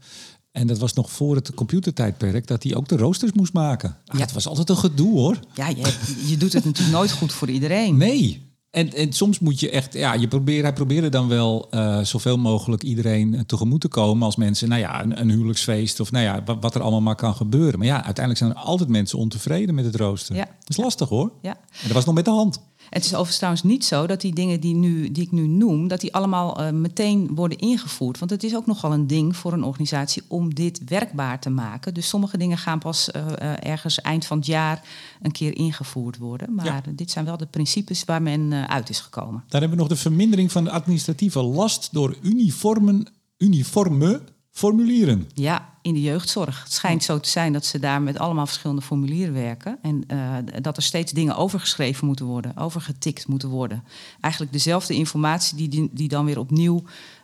En 0.53 0.67
dat 0.67 0.79
was 0.79 0.93
nog 0.93 1.11
voor 1.11 1.35
het 1.35 1.55
computertijdperk 1.55 2.47
dat 2.47 2.63
hij 2.63 2.75
ook 2.75 2.89
de 2.89 2.97
roosters 2.97 3.33
moest 3.33 3.53
maken. 3.53 3.97
Ach, 4.07 4.17
ja. 4.17 4.23
Het 4.23 4.33
was 4.33 4.47
altijd 4.47 4.69
een 4.69 4.77
gedoe 4.77 5.19
hoor. 5.19 5.39
Ja, 5.55 5.69
je, 5.69 5.99
je 6.27 6.37
doet 6.37 6.53
het 6.53 6.65
natuurlijk 6.65 6.97
nooit 6.97 7.13
goed 7.13 7.33
voor 7.33 7.51
iedereen. 7.51 7.97
Nee. 7.97 8.51
En, 8.73 8.93
en 8.93 9.13
soms 9.13 9.39
moet 9.39 9.61
je 9.61 9.71
echt, 9.71 9.93
ja, 9.93 10.15
je 10.15 10.29
probeert, 10.29 10.63
hij 10.63 10.73
probeerde 10.73 11.09
dan 11.09 11.29
wel 11.29 11.69
uh, 11.71 12.01
zoveel 12.01 12.37
mogelijk 12.37 12.83
iedereen 12.83 13.47
tegemoet 13.47 13.81
te 13.81 13.89
komen 13.89 14.23
als 14.23 14.37
mensen, 14.37 14.69
nou 14.69 14.81
ja, 14.81 15.03
een, 15.03 15.21
een 15.21 15.31
huwelijksfeest 15.31 16.01
of 16.01 16.11
nou 16.11 16.25
ja, 16.25 16.43
wat, 16.45 16.57
wat, 16.61 16.75
er 16.75 16.81
allemaal 16.81 17.01
maar 17.01 17.15
kan 17.15 17.35
gebeuren. 17.35 17.79
Maar 17.79 17.89
ja, 17.89 18.05
uiteindelijk 18.05 18.39
zijn 18.39 18.51
er 18.51 18.57
altijd 18.57 18.89
mensen 18.89 19.19
ontevreden 19.19 19.75
met 19.75 19.85
het 19.85 19.97
rooster. 19.97 20.37
Ja. 20.37 20.45
Dat 20.45 20.69
is 20.69 20.77
lastig 20.77 21.09
hoor. 21.09 21.33
Ja. 21.43 21.55
En 21.55 21.87
dat 21.87 21.93
was 21.93 22.05
nog 22.05 22.15
met 22.15 22.25
de 22.25 22.31
hand. 22.31 22.61
Het 22.93 23.05
is 23.05 23.11
overigens 23.11 23.37
trouwens 23.37 23.63
niet 23.63 23.85
zo 23.85 24.07
dat 24.07 24.21
die 24.21 24.35
dingen 24.35 24.61
die, 24.61 24.75
nu, 24.75 25.13
die 25.13 25.23
ik 25.23 25.31
nu 25.31 25.47
noem, 25.47 25.89
dat 25.89 26.01
die 26.01 26.15
allemaal 26.15 26.61
uh, 26.61 26.71
meteen 26.71 27.35
worden 27.35 27.59
ingevoerd. 27.59 28.19
Want 28.19 28.31
het 28.31 28.43
is 28.43 28.55
ook 28.55 28.67
nogal 28.67 28.93
een 28.93 29.07
ding 29.07 29.37
voor 29.37 29.53
een 29.53 29.65
organisatie 29.65 30.23
om 30.29 30.55
dit 30.55 30.81
werkbaar 30.85 31.41
te 31.41 31.51
maken. 31.51 31.95
Dus 31.95 32.09
sommige 32.09 32.39
dingen 32.39 32.59
gaan 32.59 32.79
pas 32.79 33.09
uh, 33.17 33.27
uh, 33.27 33.53
ergens 33.59 34.01
eind 34.01 34.27
van 34.27 34.37
het 34.37 34.47
jaar 34.47 34.83
een 35.23 35.33
keer 35.33 35.57
ingevoerd 35.57 36.19
worden. 36.19 36.55
Maar 36.55 36.65
ja. 36.65 36.83
dit 36.91 37.11
zijn 37.11 37.25
wel 37.25 37.37
de 37.37 37.47
principes 37.47 38.05
waar 38.05 38.23
men 38.23 38.69
uit 38.69 38.89
is 38.89 39.01
gekomen. 39.01 39.45
Daar 39.49 39.61
hebben 39.61 39.79
we 39.79 39.85
nog 39.85 39.93
de 39.93 40.03
vermindering 40.03 40.53
van 40.53 40.65
de 40.65 40.71
administratieve 40.71 41.43
last 41.43 41.89
door 41.93 42.17
uniformen, 42.23 43.07
uniforme 43.39 44.21
formulieren. 44.53 45.31
Ja, 45.35 45.71
in 45.83 45.95
de 45.95 46.01
jeugdzorg. 46.01 46.63
Het 46.63 46.73
schijnt 46.73 47.05
zo 47.05 47.21
te 47.21 47.29
zijn 47.29 47.53
dat 47.53 47.65
ze 47.65 47.79
daar 47.79 48.03
met 48.03 48.19
allemaal 48.19 48.47
verschillende 48.47 48.83
formulieren 48.83 49.35
werken. 49.35 49.79
En 49.83 50.05
uh, 50.13 50.37
dat 50.61 50.77
er 50.77 50.83
steeds 50.83 51.13
dingen 51.13 51.37
overgeschreven 51.37 52.07
moeten 52.07 52.27
worden, 52.27 52.57
overgetikt 52.57 53.29
moeten 53.29 53.49
worden. 53.49 53.85
Eigenlijk 54.21 54.53
dezelfde 54.53 54.95
informatie 54.95 55.57
die, 55.57 55.69
die, 55.69 55.91
die 55.93 56.09
dan 56.09 56.25
weer 56.25 56.39
opnieuw 56.39 56.83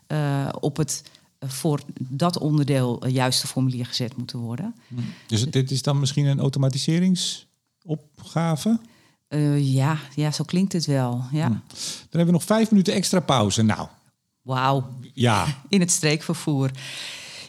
uh, 0.09 0.49
op 0.61 0.77
het 0.77 1.03
uh, 1.41 1.51
voor 1.51 1.81
dat 1.99 2.39
onderdeel 2.39 3.07
juiste 3.07 3.47
formulier 3.47 3.87
gezet 3.87 4.17
moeten 4.17 4.39
worden. 4.39 4.75
Dus 5.27 5.45
dit 5.45 5.71
is 5.71 5.83
dan 5.83 6.01
misschien 6.01 6.27
een 6.27 6.41
automatiseringsopgave? 6.41 8.79
ja, 9.59 9.99
ja, 10.15 10.31
zo 10.31 10.45
klinkt 10.45 10.73
het 10.73 10.87
wel. 10.87 11.25
Ja. 11.33 11.49
Dan 11.49 11.61
hebben 12.11 12.27
we 12.27 12.33
nog 12.33 12.45
vijf 12.45 12.71
minuten 12.71 12.95
extra 12.95 13.21
pauze. 13.21 13.63
Nou, 13.63 13.89
Wauw. 14.49 14.89
Ja. 15.15 15.47
In 15.69 15.81
het 15.81 15.91
streekvervoer. 15.91 16.71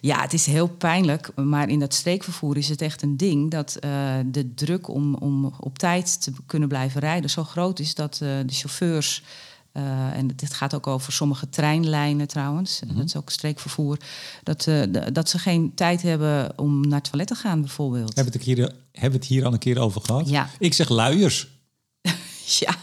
Ja, 0.01 0.21
het 0.21 0.33
is 0.33 0.45
heel 0.45 0.67
pijnlijk, 0.67 1.31
maar 1.35 1.69
in 1.69 1.79
dat 1.79 1.93
streekvervoer 1.93 2.57
is 2.57 2.69
het 2.69 2.81
echt 2.81 3.01
een 3.01 3.17
ding 3.17 3.51
dat 3.51 3.77
uh, 3.85 3.91
de 4.25 4.53
druk 4.53 4.87
om, 4.87 5.15
om 5.15 5.53
op 5.59 5.77
tijd 5.77 6.21
te 6.21 6.31
kunnen 6.45 6.69
blijven 6.69 7.01
rijden 7.01 7.29
zo 7.29 7.43
groot 7.43 7.79
is 7.79 7.95
dat 7.95 8.19
uh, 8.23 8.29
de 8.45 8.53
chauffeurs. 8.53 9.23
Uh, 9.73 9.83
en 10.13 10.27
dit 10.27 10.53
gaat 10.53 10.73
ook 10.73 10.87
over 10.87 11.13
sommige 11.13 11.49
treinlijnen 11.49 12.27
trouwens, 12.27 12.79
mm 12.81 12.89
-hmm. 12.89 12.97
dat 12.97 13.07
is 13.07 13.15
ook 13.15 13.29
streekvervoer, 13.29 13.97
dat, 14.43 14.69
dat 15.13 15.29
ze 15.29 15.39
geen 15.39 15.71
tijd 15.75 16.01
hebben 16.01 16.57
om 16.57 16.87
naar 16.87 16.99
het 16.99 17.09
toilet 17.09 17.27
te 17.27 17.35
gaan 17.35 17.61
bijvoorbeeld. 17.61 18.15
Hebben 18.15 18.33
we 18.33 18.39
het 18.39 18.47
hier, 18.47 18.57
hebben 18.91 19.19
we 19.19 19.25
het 19.25 19.25
hier 19.25 19.45
al 19.45 19.53
een 19.53 19.59
keer 19.59 19.79
over 19.79 20.01
gehad? 20.01 20.29
Ja. 20.29 20.49
Ik 20.59 20.73
zeg 20.73 20.89
luiers. 20.89 21.58
ja, 22.65 22.75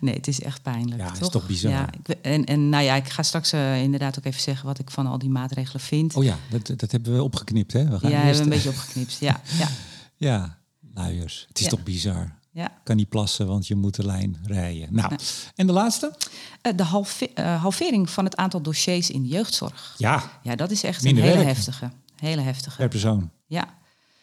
nee, 0.00 0.14
het 0.14 0.28
is 0.28 0.40
echt 0.40 0.62
pijnlijk. 0.62 1.00
Ja, 1.00 1.10
toch? 1.10 1.20
is 1.20 1.28
toch 1.28 1.46
bizar. 1.46 1.70
Ja, 1.70 1.88
ik, 2.04 2.16
en, 2.22 2.44
en 2.44 2.68
nou 2.68 2.84
ja, 2.84 2.94
ik 2.94 3.08
ga 3.08 3.22
straks 3.22 3.52
uh, 3.52 3.82
inderdaad 3.82 4.18
ook 4.18 4.24
even 4.24 4.40
zeggen 4.40 4.66
wat 4.66 4.78
ik 4.78 4.90
van 4.90 5.06
al 5.06 5.18
die 5.18 5.30
maatregelen 5.30 5.80
vind. 5.80 6.14
Oh 6.16 6.24
ja, 6.24 6.36
dat, 6.50 6.78
dat 6.80 6.90
hebben 6.92 7.14
we 7.14 7.22
opgeknipt, 7.22 7.72
hè? 7.72 7.84
We 7.88 7.98
gaan 7.98 8.10
ja, 8.10 8.16
hebben 8.16 8.36
we 8.36 8.42
een 8.42 8.48
beetje 8.48 8.68
opgeknipt, 8.68 9.16
ja. 9.20 9.40
Ja, 9.58 9.68
ja 10.16 10.58
luiers. 10.94 11.44
Het 11.48 11.58
is 11.58 11.64
Ja. 11.64 11.70
toch 11.70 11.82
bizar. 11.82 12.36
ja. 12.50 12.80
Kan 12.84 12.96
niet 12.96 13.08
plassen, 13.08 13.46
want 13.46 13.66
je 13.66 13.74
moet 13.74 13.94
de 13.94 14.04
lijn 14.06 14.36
rijden. 14.46 14.88
Nou, 14.90 15.12
en 15.54 15.66
de 15.66 15.72
laatste? 15.72 16.16
Uh, 16.62 16.72
de 16.76 16.82
halve, 16.82 17.30
uh, 17.34 17.60
halvering 17.62 18.10
van 18.10 18.24
het 18.24 18.36
aantal 18.36 18.60
dossiers 18.62 19.10
in 19.10 19.22
de 19.22 19.28
jeugdzorg. 19.28 19.94
Ja, 19.98 20.40
Ja, 20.42 20.56
dat 20.56 20.70
is 20.70 20.82
echt 20.82 21.02
Minder 21.02 21.22
een 21.22 21.28
hele 21.30 21.42
werk. 21.44 21.54
heftige. 21.56 21.90
Hele 22.16 22.40
heftige. 22.40 22.76
per 22.76 22.88
persoon. 22.88 23.30
Ja. 23.46 23.74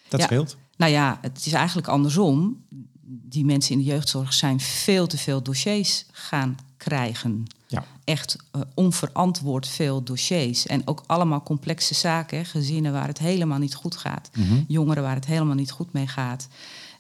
Dat 0.10 0.20
Ja. 0.20 0.26
scheelt. 0.26 0.58
Nou 0.78 0.92
ja, 0.92 1.18
het 1.22 1.46
is 1.46 1.54
eigenlijk 1.54 1.88
andersom. 1.88 2.66
Die 3.12 3.46
mensen 3.46 3.72
in 3.72 3.78
de 3.78 3.84
jeugdzorg 3.84 4.34
zijn 4.34 4.60
veel 4.60 5.08
te 5.08 5.18
veel 5.18 5.42
dossiers 5.42 6.06
gaan 6.12 6.58
krijgen. 6.78 7.46
Ja. 7.68 7.86
Echt 8.04 8.36
eh, 8.52 8.62
onverantwoord 8.74 9.68
veel 9.68 10.04
dossiers. 10.04 10.68
En 10.68 10.88
ook 10.88 11.04
allemaal 11.06 11.44
complexe 11.44 11.94
zaken. 11.94 12.46
Gezinnen 12.46 12.92
waar 12.92 13.08
het 13.08 13.20
helemaal 13.20 13.58
niet 13.58 13.76
goed 13.76 13.96
gaat. 13.96 14.30
Mhm. 14.36 14.62
Jongeren 14.68 15.04
waar 15.04 15.16
het 15.16 15.26
helemaal 15.26 15.56
niet 15.56 15.72
goed 15.72 15.94
mee 15.94 16.08
gaat. 16.08 16.48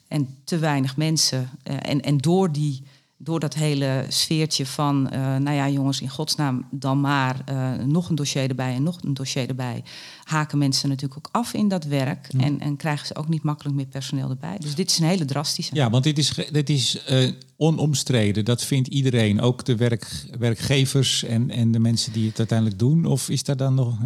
En 0.07 0.37
te 0.43 0.57
weinig 0.57 0.97
mensen. 0.97 1.49
Eh, 1.63 1.75
en, 1.81 2.01
en 2.01 2.17
door, 2.17 2.51
die, 2.51 2.83
door 3.21 3.39
dat 3.39 3.53
hele 3.53 4.05
sfeertje 4.07 4.65
van... 4.65 5.09
eh, 5.09 5.19
nou 5.19 5.55
ja, 5.55 5.69
jongens, 5.69 6.01
in 6.01 6.09
godsnaam 6.09 6.67
dan 6.71 7.01
maar 7.01 7.41
eh, 7.45 7.73
nog 7.85 8.09
een 8.09 8.15
dossier 8.15 8.49
erbij 8.49 8.73
en 8.73 8.83
nog 8.83 8.97
een 9.01 9.13
dossier 9.13 9.47
erbij... 9.47 9.83
haken 10.23 10.57
mensen 10.57 10.89
natuurlijk 10.89 11.17
ook 11.17 11.29
af 11.31 11.53
in 11.53 11.67
dat 11.67 11.83
werk. 11.83 12.29
En, 12.37 12.59
en 12.59 12.75
krijgen 12.75 13.07
ze 13.07 13.15
ook 13.15 13.27
niet 13.27 13.43
makkelijk 13.43 13.75
meer 13.75 13.85
personeel 13.85 14.29
erbij. 14.29 14.57
Dus 14.59 14.75
dit 14.75 14.89
is 14.89 14.99
een 14.99 15.05
hele 15.05 15.25
drastische. 15.25 15.75
Ja, 15.75 15.89
want 15.89 16.03
dit 16.03 16.17
is, 16.17 16.33
dit 16.51 16.69
is 16.69 17.03
eh, 17.03 17.31
onomstreden. 17.57 18.45
Dat 18.45 18.63
vindt 18.63 18.87
iedereen. 18.87 19.41
Ook 19.41 19.65
de 19.65 19.75
werk, 19.75 20.25
werkgevers 20.39 21.23
en, 21.23 21.49
en 21.49 21.71
de 21.71 21.79
mensen 21.79 22.13
die 22.13 22.27
het 22.27 22.37
uiteindelijk 22.37 22.79
doen. 22.79 23.05
Of 23.05 23.29
is 23.29 23.43
daar 23.43 23.57
dan 23.57 23.73
nog... 23.73 23.97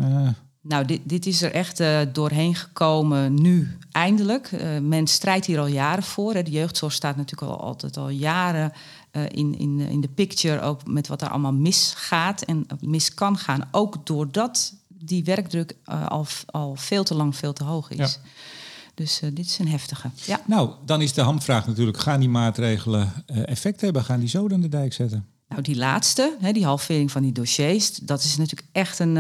Nou, 0.64 0.86
dit, 0.86 1.02
dit 1.04 1.26
is 1.26 1.42
er 1.42 1.52
echt 1.52 1.80
uh, 1.80 2.00
doorheen 2.14 2.56
gekomen 2.56 3.42
nu, 3.42 3.78
eindelijk. 3.92 4.52
Uh, 4.52 4.80
men 4.80 5.08
strijdt 5.08 5.46
hier 5.46 5.60
al 5.60 5.68
jaren 5.68 6.04
voor. 6.04 6.34
Hè. 6.34 6.44
De 6.44 6.52
jeugdzorg 6.52 6.94
staat 6.94 7.16
natuurlijk 7.16 7.52
al 7.52 7.60
altijd 7.62 7.98
al 7.98 8.10
jaren 8.10 8.72
uh, 9.16 9.24
in, 9.28 9.58
in, 9.58 9.80
in 9.80 10.02
de 10.02 10.08
picture, 10.08 10.62
ook 10.62 10.88
met 10.88 11.08
wat 11.08 11.22
er 11.22 11.30
allemaal 11.30 11.54
misgaat 11.54 12.42
en 12.42 12.66
mis 12.80 13.14
kan 13.14 13.38
gaan. 13.38 13.68
Ook 13.72 14.06
doordat 14.06 14.74
die 14.88 15.24
werkdruk 15.24 15.76
al, 16.08 16.26
al 16.46 16.76
veel 16.76 17.04
te 17.04 17.16
lang 17.16 17.36
veel 17.36 17.54
te 17.54 17.64
hoog 17.64 17.90
is. 17.90 17.98
Ja. 17.98 18.30
Dus 18.96 19.20
dit 19.20 19.46
is 19.46 19.60
een 19.60 19.68
heftige. 19.68 20.10
Ja. 20.26 20.42
Nou, 20.46 20.70
dan 20.86 21.02
is 21.02 21.14
de 21.14 21.22
hamvraag 21.22 21.68
natuurlijk: 21.68 21.98
gaan 21.98 22.20
die 22.20 22.30
maatregelen 22.30 23.26
effect 23.26 23.82
hebben? 23.82 24.04
Gaan 24.04 24.20
die 24.20 24.30
zo 24.30 24.48
dan 24.48 24.62
de 24.62 24.70
dijk 24.70 24.94
zetten? 24.94 25.26
Nou, 25.48 25.62
die 25.62 25.76
laatste, 25.76 26.38
hè, 26.40 26.52
die 26.52 26.66
halvering 26.66 27.12
van 27.12 27.22
die 27.22 27.32
dossiers, 27.32 27.92
dat 27.96 28.24
is 28.24 28.38
natuurlijk 28.38 28.70
echt 28.72 29.00
een 29.00 29.18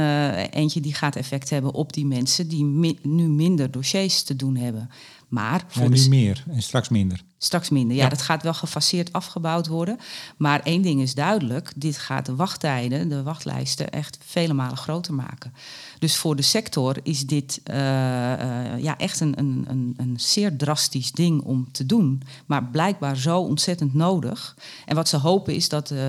eentje 0.47 0.81
die 0.81 0.93
gaat 0.93 1.15
effect 1.15 1.49
hebben 1.49 1.73
op 1.73 1.93
die 1.93 2.05
mensen 2.05 2.47
die 2.47 2.65
mi 2.65 2.99
nu 3.01 3.27
minder 3.27 3.71
dossiers 3.71 4.23
te 4.23 4.35
doen 4.35 4.55
hebben. 4.55 4.89
Maar 5.33 5.63
voor 5.67 5.83
ja, 5.83 5.89
nu 5.89 6.09
meer 6.09 6.43
en 6.49 6.61
straks 6.61 6.89
minder. 6.89 7.23
Straks 7.37 7.69
minder. 7.69 7.97
Ja, 7.97 8.09
dat 8.09 8.21
gaat 8.21 8.43
wel 8.43 8.53
gefaseerd 8.53 9.13
afgebouwd 9.13 9.67
worden. 9.67 9.97
Maar 10.37 10.59
één 10.59 10.81
ding 10.81 11.01
is 11.01 11.13
duidelijk: 11.13 11.71
dit 11.75 11.97
gaat 11.97 12.25
de 12.25 12.35
wachttijden, 12.35 13.09
de 13.09 13.23
wachtlijsten, 13.23 13.91
echt 13.91 14.17
vele 14.21 14.53
malen 14.53 14.77
groter 14.77 15.13
maken. 15.13 15.53
Dus 15.99 16.15
voor 16.15 16.35
de 16.35 16.41
sector 16.41 16.97
is 17.03 17.25
dit 17.25 17.61
uh, 17.65 17.75
uh, 17.75 18.79
ja, 18.79 18.97
echt 18.97 19.19
een, 19.19 19.39
een, 19.39 19.65
een, 19.67 19.93
een, 19.97 20.19
zeer 20.19 20.57
drastisch 20.57 21.11
ding 21.11 21.41
om 21.41 21.71
te 21.71 21.85
doen. 21.85 22.21
Maar 22.45 22.63
blijkbaar 22.63 23.17
zo 23.17 23.39
ontzettend 23.39 23.93
nodig. 23.93 24.57
En 24.85 24.95
wat 24.95 25.09
ze 25.09 25.17
hopen 25.17 25.55
is 25.55 25.69
dat, 25.69 25.91
uh, 25.91 25.99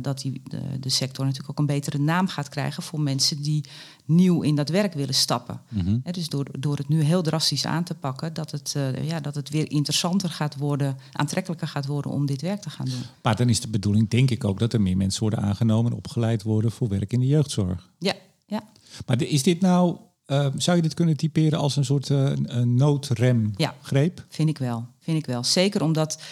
dat 0.00 0.20
die, 0.20 0.42
de, 0.44 0.60
de, 0.80 0.88
sector 0.88 1.24
natuurlijk 1.24 1.50
ook 1.50 1.58
een 1.58 1.74
betere 1.74 1.98
naam 1.98 2.28
gaat 2.28 2.48
krijgen 2.48 2.82
voor 2.82 3.00
mensen 3.00 3.42
die 3.42 3.64
nieuw 4.08 4.42
in 4.42 4.54
dat 4.54 4.68
werk 4.68 4.92
willen 4.92 5.14
stappen. 5.14 5.60
Mm 5.68 6.02
dus 6.10 6.28
door, 6.28 6.46
door 6.58 6.76
het 6.76 6.88
nu 6.88 7.02
heel 7.02 7.22
drastisch 7.22 7.66
aan 7.66 7.84
te 7.84 7.94
pakken, 7.94 8.34
dat 8.34 8.50
het, 8.50 8.74
ja, 9.02 9.20
dat 9.20 9.34
het 9.34 9.48
weer 9.48 9.70
interessanter 9.70 10.30
gaat 10.30 10.56
worden, 10.56 10.96
aantrekkelijker 11.12 11.68
gaat 11.68 11.86
worden 11.86 12.10
om 12.10 12.26
dit 12.26 12.40
werk 12.40 12.60
te 12.60 12.70
gaan 12.70 12.86
doen. 12.86 13.02
Maar 13.22 13.36
dan 13.36 13.48
is 13.48 13.60
de 13.60 13.68
bedoeling, 13.68 14.08
denk 14.08 14.30
ik 14.30 14.44
ook, 14.44 14.58
dat 14.58 14.72
er 14.72 14.80
meer 14.80 14.96
mensen 14.96 15.20
worden 15.20 15.40
aangenomen 15.40 15.90
en 15.90 15.96
opgeleid 15.96 16.42
worden 16.42 16.70
voor 16.70 16.88
werk 16.88 17.12
in 17.12 17.20
de 17.20 17.26
jeugdzorg. 17.26 17.90
Ja, 17.98 18.14
ja. 18.46 18.62
Maar 19.06 19.22
is 19.22 19.42
dit 19.42 19.60
nou, 19.60 19.96
uh, 20.26 20.46
zou 20.56 20.76
je 20.76 20.82
dit 20.82 20.94
kunnen 20.94 21.16
typeren 21.16 21.58
als 21.58 21.76
een 21.76 21.84
soort 21.84 22.08
uh, 22.08 22.30
een 22.44 22.74
noodremgreep? 22.74 24.18
Ja, 24.18 24.24
vind 24.28 24.48
ik 24.48 24.58
wel. 24.58 24.86
Vind 25.00 25.18
ik 25.18 25.26
wel. 25.26 25.44
Zeker 25.44 25.82
omdat 25.82 26.22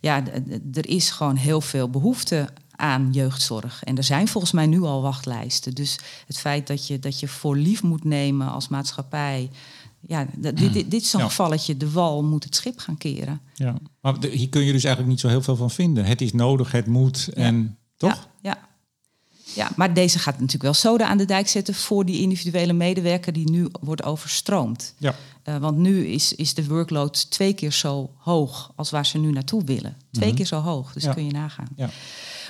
ja, 0.00 0.22
er 0.72 0.88
is 0.88 1.10
gewoon 1.10 1.36
heel 1.36 1.60
veel 1.60 1.90
behoefte 1.90 2.48
aan 2.76 3.08
jeugdzorg. 3.12 3.84
En 3.84 3.96
er 3.96 4.04
zijn 4.04 4.28
volgens 4.28 4.52
mij 4.52 4.66
nu 4.66 4.82
al 4.82 5.02
wachtlijsten. 5.02 5.74
Dus 5.74 5.98
het 6.26 6.38
feit 6.38 6.66
dat 6.66 6.86
je, 6.86 6.98
dat 6.98 7.20
je 7.20 7.28
voor 7.28 7.56
lief 7.56 7.82
moet 7.82 8.04
nemen 8.04 8.50
als 8.50 8.68
maatschappij. 8.68 9.50
Ja, 10.06 10.26
dit, 10.36 10.56
dit, 10.56 10.72
dit 10.90 11.02
is 11.02 11.10
zo'n 11.10 11.20
ja. 11.20 11.26
gevalletje, 11.26 11.76
de 11.76 11.90
wal 11.90 12.22
moet 12.24 12.44
het 12.44 12.54
schip 12.54 12.78
gaan 12.78 12.96
keren. 12.96 13.40
Ja, 13.54 13.74
maar 14.00 14.16
hier 14.24 14.48
kun 14.48 14.62
je 14.62 14.72
dus 14.72 14.84
eigenlijk 14.84 15.06
niet 15.14 15.20
zo 15.20 15.28
heel 15.28 15.42
veel 15.42 15.56
van 15.56 15.70
vinden. 15.70 16.04
Het 16.04 16.20
is 16.20 16.32
nodig, 16.32 16.72
het 16.72 16.86
moet 16.86 17.28
en 17.28 17.78
toch? 17.96 18.28
Ja, 18.40 18.50
ja. 18.50 18.58
Ja, 19.54 19.70
maar 19.76 19.94
deze 19.94 20.18
gaat 20.18 20.34
natuurlijk 20.34 20.62
wel 20.62 20.74
zoden 20.74 21.06
aan 21.06 21.18
de 21.18 21.24
dijk 21.24 21.48
zetten 21.48 21.74
voor 21.74 22.04
die 22.04 22.20
individuele 22.20 22.72
medewerker 22.72 23.32
die 23.32 23.50
nu 23.50 23.68
wordt 23.80 24.02
overstroomd. 24.02 24.94
Ja. 24.98 25.14
Uh, 25.48 25.56
want 25.56 25.78
nu 25.78 26.06
is, 26.06 26.34
is 26.34 26.54
de 26.54 26.66
workload 26.66 27.30
twee 27.30 27.52
keer 27.52 27.72
zo 27.72 28.10
hoog 28.16 28.72
als 28.76 28.90
waar 28.90 29.06
ze 29.06 29.18
nu 29.18 29.30
naartoe 29.30 29.64
willen. 29.64 29.96
Twee 30.10 30.28
mm 30.28 30.36
keer 30.36 30.46
zo 30.46 30.60
hoog, 30.60 30.92
dus 30.92 31.08
kun 31.08 31.26
je 31.26 31.32
nagaan. 31.32 31.68
Ja. 31.76 31.90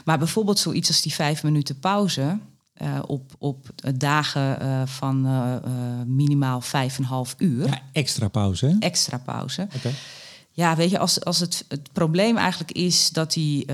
Maar 0.05 0.19
bijvoorbeeld 0.19 0.59
zoiets 0.59 0.89
als 0.89 1.03
die 1.03 1.15
vijf 1.15 1.43
minuten 1.43 1.79
pauze. 1.79 2.39
Uh, 2.83 2.99
op, 3.07 3.35
op 3.39 3.69
dagen 3.95 4.63
uh, 4.63 4.87
van 4.87 5.21
minimaal 6.07 6.61
vijf 6.61 6.97
en 6.97 7.03
een 7.03 7.09
half 7.09 7.35
uur. 7.39 7.67
Ja, 7.67 7.81
extra 7.93 8.29
pauze. 8.29 8.67
Hè? 8.67 8.77
Extra 8.79 9.19
pauze. 9.19 9.69
Okay. 9.77 9.93
Ja, 10.51 10.77
weet 10.77 10.91
je, 10.91 10.99
als, 10.99 11.25
als 11.25 11.41
het, 11.41 11.65
het 11.69 11.93
probleem 11.93 12.37
eigenlijk 12.37 12.73
is 12.73 13.11
dat, 13.11 13.33
die, 13.33 13.67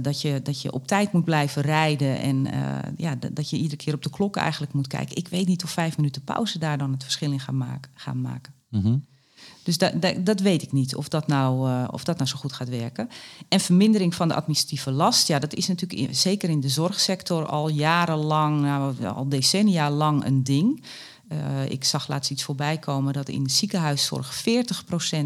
dat, 0.00 0.20
je, 0.20 0.40
dat 0.42 0.62
je 0.62 0.72
op 0.72 0.86
tijd 0.86 1.12
moet 1.12 1.24
blijven 1.24 1.62
rijden 1.62 2.18
en 2.18 2.46
ja, 2.96 3.14
dat 3.32 3.50
je 3.50 3.56
iedere 3.56 3.76
keer 3.76 3.94
op 3.94 4.02
de 4.02 4.10
klok 4.10 4.36
eigenlijk 4.36 4.72
moet 4.72 4.86
kijken. 4.86 5.16
Ik 5.16 5.28
weet 5.28 5.46
niet 5.46 5.64
of 5.64 5.70
vijf 5.70 5.96
minuten 5.96 6.22
pauze 6.22 6.58
daar 6.58 6.78
dan 6.78 6.92
het 6.92 7.02
verschil 7.02 7.32
in 7.32 7.40
gaan 7.40 7.56
maken. 7.56 7.90
Gaan 7.94 8.20
maken. 8.20 8.54
Mm 8.70 8.80
-hmm. 8.82 9.04
Dus 9.64 9.78
da, 9.78 9.90
da, 9.90 10.12
dat 10.12 10.40
weet 10.40 10.62
ik 10.62 10.72
niet 10.72 10.96
of 10.96 11.08
dat, 11.08 11.26
nou, 11.26 11.70
uh, 11.70 11.88
of 11.90 12.04
dat 12.04 12.16
nou 12.16 12.28
zo 12.28 12.36
goed 12.36 12.52
gaat 12.52 12.68
werken. 12.68 13.10
En 13.48 13.60
vermindering 13.60 14.14
van 14.14 14.28
de 14.28 14.34
administratieve 14.34 14.90
last, 14.90 15.28
ja, 15.28 15.38
dat 15.38 15.54
is 15.54 15.66
natuurlijk 15.66 16.14
zeker 16.14 16.48
in 16.48 16.60
de 16.60 16.68
zorgsector 16.68 17.46
al 17.46 17.68
jarenlang, 17.68 18.60
nou, 18.60 19.04
al 19.04 19.28
decennia 19.28 19.90
lang 19.90 20.24
een 20.24 20.44
ding. 20.44 20.82
Uh, 21.32 21.70
ik 21.70 21.84
zag 21.84 22.08
laatst 22.08 22.30
iets 22.30 22.42
voorbij 22.42 22.78
komen 22.78 23.12
dat 23.12 23.28
in 23.28 23.50
ziekenhuiszorg 23.50 24.42
40% 24.42 24.42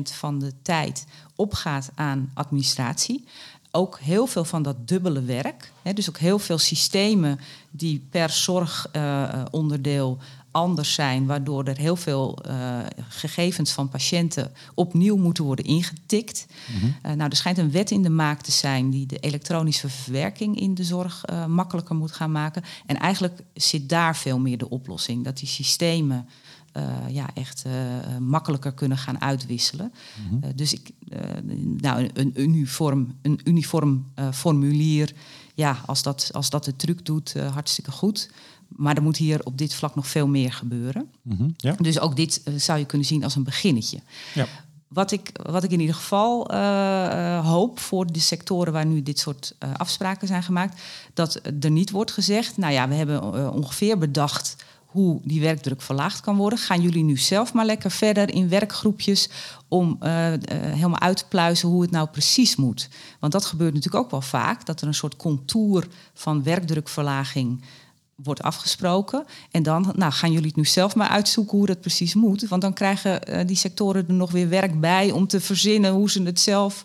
van 0.02 0.38
de 0.38 0.52
tijd 0.62 1.06
opgaat 1.36 1.90
aan 1.94 2.30
administratie. 2.34 3.24
Ook 3.70 3.98
heel 3.98 4.26
veel 4.26 4.44
van 4.44 4.62
dat 4.62 4.88
dubbele 4.88 5.22
werk. 5.22 5.72
Hè, 5.82 5.92
dus 5.92 6.08
ook 6.08 6.18
heel 6.18 6.38
veel 6.38 6.58
systemen 6.58 7.40
die 7.70 8.06
per 8.10 8.30
zorgonderdeel 8.30 10.18
uh, 10.20 10.24
anders 10.50 10.94
zijn, 10.94 11.26
waardoor 11.26 11.64
er 11.64 11.78
heel 11.78 11.96
veel 11.96 12.38
uh, 12.46 12.78
gegevens 13.08 13.72
van 13.72 13.88
patiënten 13.88 14.52
opnieuw 14.74 15.16
moeten 15.16 15.44
worden 15.44 15.64
ingetikt. 15.64 16.46
Mm 16.68 16.80
-hmm. 16.80 16.96
uh, 17.06 17.12
nou, 17.12 17.30
er 17.30 17.36
schijnt 17.36 17.58
een 17.58 17.70
wet 17.70 17.90
in 17.90 18.02
de 18.02 18.10
maak 18.10 18.40
te 18.40 18.50
zijn 18.50 18.90
die 18.90 19.06
de 19.06 19.18
elektronische 19.18 19.88
verwerking 19.88 20.60
in 20.60 20.74
de 20.74 20.84
zorg 20.84 21.24
uh, 21.30 21.46
makkelijker 21.46 21.94
moet 21.94 22.12
gaan 22.12 22.32
maken. 22.32 22.62
En 22.86 22.98
eigenlijk 22.98 23.40
zit 23.54 23.88
daar 23.88 24.16
veel 24.16 24.38
meer 24.38 24.58
de 24.58 24.70
oplossing, 24.70 25.24
dat 25.24 25.38
die 25.38 25.48
systemen. 25.48 26.28
ja, 27.08 27.30
echt 27.34 27.64
makkelijker 28.20 28.72
kunnen 28.72 28.98
gaan 28.98 29.20
uitwisselen. 29.20 29.92
Mm 29.92 30.40
-hmm. 30.40 30.56
dus 30.56 30.72
ik, 30.72 30.90
nou, 31.76 32.08
een, 32.14 32.32
uniform, 32.34 33.16
een 33.22 33.40
uniform 33.44 34.04
formulier, 34.32 35.12
ja, 35.54 35.78
als 35.86 36.02
dat, 36.02 36.30
als 36.32 36.50
dat 36.50 36.64
de 36.64 36.76
truc 36.76 37.06
doet, 37.06 37.34
hartstikke 37.52 37.90
goed. 37.90 38.30
Maar 38.68 38.96
er 38.96 39.02
moet 39.02 39.16
hier 39.16 39.40
op 39.44 39.58
dit 39.58 39.74
vlak 39.74 39.94
nog 39.94 40.06
veel 40.06 40.26
meer 40.26 40.52
gebeuren. 40.52 41.10
Mm 41.22 41.36
-hmm, 41.36 41.54
ja. 41.56 41.74
Dus 41.80 42.00
ook 42.00 42.16
dit 42.16 42.42
uh, 42.44 42.54
zou 42.56 42.78
je 42.78 42.84
kunnen 42.84 43.06
zien 43.06 43.24
als 43.24 43.36
een 43.36 43.44
beginnetje. 43.44 44.00
Ja. 44.34 44.46
Wat, 44.88 45.10
ik, 45.10 45.30
wat 45.42 45.64
ik 45.64 45.70
in 45.70 45.80
ieder 45.80 45.94
geval 45.94 46.52
uh, 46.52 46.58
uh, 46.58 47.46
hoop 47.46 47.78
voor 47.78 48.12
de 48.12 48.20
sectoren 48.20 48.72
waar 48.72 48.86
nu 48.86 49.02
dit 49.02 49.18
soort 49.18 49.54
afspraken 49.76 50.28
zijn 50.28 50.42
gemaakt, 50.42 50.80
dat 51.14 51.40
er 51.60 51.70
niet 51.70 51.90
wordt 51.90 52.10
gezegd, 52.10 52.56
nou 52.56 52.72
ja, 52.72 52.88
we 52.88 52.94
hebben 52.94 53.52
ongeveer 53.52 53.98
bedacht 53.98 54.56
hoe 54.86 55.20
die 55.24 55.40
werkdruk 55.40 55.82
verlaagd 55.82 56.20
kan 56.20 56.36
worden. 56.36 56.58
Gaan 56.58 56.80
jullie 56.80 57.04
nu 57.04 57.16
zelf 57.16 57.52
maar 57.52 57.64
lekker 57.64 57.90
verder 57.90 58.34
in 58.34 58.48
werkgroepjes 58.48 59.30
om 59.68 59.96
helemaal 60.00 61.00
uit 61.00 61.16
te 61.16 61.26
pluizen 61.28 61.68
hoe 61.68 61.82
het 61.82 61.90
nou 61.90 62.08
precies 62.08 62.56
moet. 62.56 62.88
Want 63.20 63.32
dat 63.32 63.44
gebeurt 63.44 63.74
natuurlijk 63.74 64.04
ook 64.04 64.10
wel 64.10 64.20
vaak, 64.20 64.66
dat 64.66 64.80
er 64.80 64.86
een 64.86 64.94
soort 64.94 65.16
contour 65.16 65.86
van 66.14 66.42
werkdrukverlaging 66.42 67.62
wordt 68.22 68.42
afgesproken. 68.42 69.24
En 69.50 69.62
dan 69.62 69.92
nou, 69.96 70.12
gaan 70.12 70.32
jullie 70.32 70.46
het 70.46 70.56
nu 70.56 70.64
zelf 70.64 70.94
maar 70.94 71.08
uitzoeken 71.08 71.58
hoe 71.58 71.66
dat 71.66 71.80
precies 71.80 72.14
moet. 72.14 72.48
Want 72.48 72.62
dan 72.62 72.72
krijgen 72.72 73.30
uh, 73.30 73.40
die 73.46 73.56
sectoren 73.56 74.08
er 74.08 74.14
nog 74.14 74.30
weer 74.30 74.48
werk 74.48 74.80
bij 74.80 75.10
om 75.10 75.26
te 75.26 75.40
verzinnen 75.40 75.92
hoe 75.92 76.10
ze 76.10 76.22
het 76.22 76.40
zelf 76.40 76.82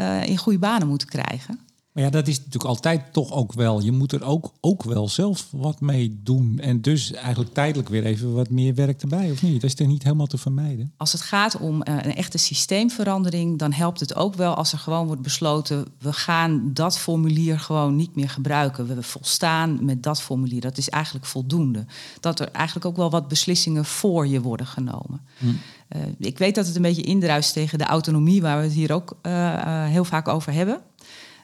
uh, 0.00 0.26
in 0.26 0.36
goede 0.36 0.58
banen 0.58 0.88
moeten 0.88 1.08
krijgen. 1.08 1.67
Maar 1.98 2.06
ja, 2.06 2.12
dat 2.12 2.28
is 2.28 2.36
natuurlijk 2.36 2.64
altijd 2.64 3.12
toch 3.12 3.32
ook 3.32 3.52
wel. 3.52 3.80
Je 3.80 3.92
moet 3.92 4.12
er 4.12 4.24
ook, 4.24 4.52
ook 4.60 4.82
wel 4.82 5.08
zelf 5.08 5.46
wat 5.50 5.80
mee 5.80 6.20
doen. 6.22 6.58
En 6.58 6.80
dus 6.80 7.12
eigenlijk 7.12 7.54
tijdelijk 7.54 7.88
weer 7.88 8.04
even 8.04 8.34
wat 8.34 8.50
meer 8.50 8.74
werk 8.74 9.02
erbij, 9.02 9.30
of 9.30 9.42
niet? 9.42 9.60
Dat 9.60 9.70
is 9.70 9.78
er 9.78 9.86
niet 9.86 10.02
helemaal 10.02 10.26
te 10.26 10.38
vermijden. 10.38 10.92
Als 10.96 11.12
het 11.12 11.20
gaat 11.20 11.58
om 11.58 11.74
uh, 11.74 11.94
een 11.94 12.14
echte 12.14 12.38
systeemverandering, 12.38 13.58
dan 13.58 13.72
helpt 13.72 14.00
het 14.00 14.14
ook 14.14 14.34
wel 14.34 14.54
als 14.54 14.72
er 14.72 14.78
gewoon 14.78 15.06
wordt 15.06 15.22
besloten: 15.22 15.86
we 15.98 16.12
gaan 16.12 16.70
dat 16.72 16.98
formulier 16.98 17.60
gewoon 17.60 17.96
niet 17.96 18.14
meer 18.14 18.30
gebruiken. 18.30 18.86
We 18.86 19.02
volstaan 19.02 19.84
met 19.84 20.02
dat 20.02 20.22
formulier. 20.22 20.60
Dat 20.60 20.78
is 20.78 20.88
eigenlijk 20.88 21.26
voldoende. 21.26 21.84
Dat 22.20 22.40
er 22.40 22.50
eigenlijk 22.50 22.86
ook 22.86 22.96
wel 22.96 23.10
wat 23.10 23.28
beslissingen 23.28 23.84
voor 23.84 24.26
je 24.26 24.40
worden 24.40 24.66
genomen. 24.66 25.20
Hm. 25.38 25.46
Uh, 25.46 26.02
ik 26.18 26.38
weet 26.38 26.54
dat 26.54 26.66
het 26.66 26.76
een 26.76 26.82
beetje 26.82 27.02
indruist 27.02 27.52
tegen 27.52 27.78
de 27.78 27.84
autonomie, 27.84 28.42
waar 28.42 28.58
we 28.58 28.64
het 28.64 28.72
hier 28.72 28.92
ook 28.92 29.16
uh, 29.22 29.84
heel 29.84 30.04
vaak 30.04 30.28
over 30.28 30.52
hebben. 30.52 30.80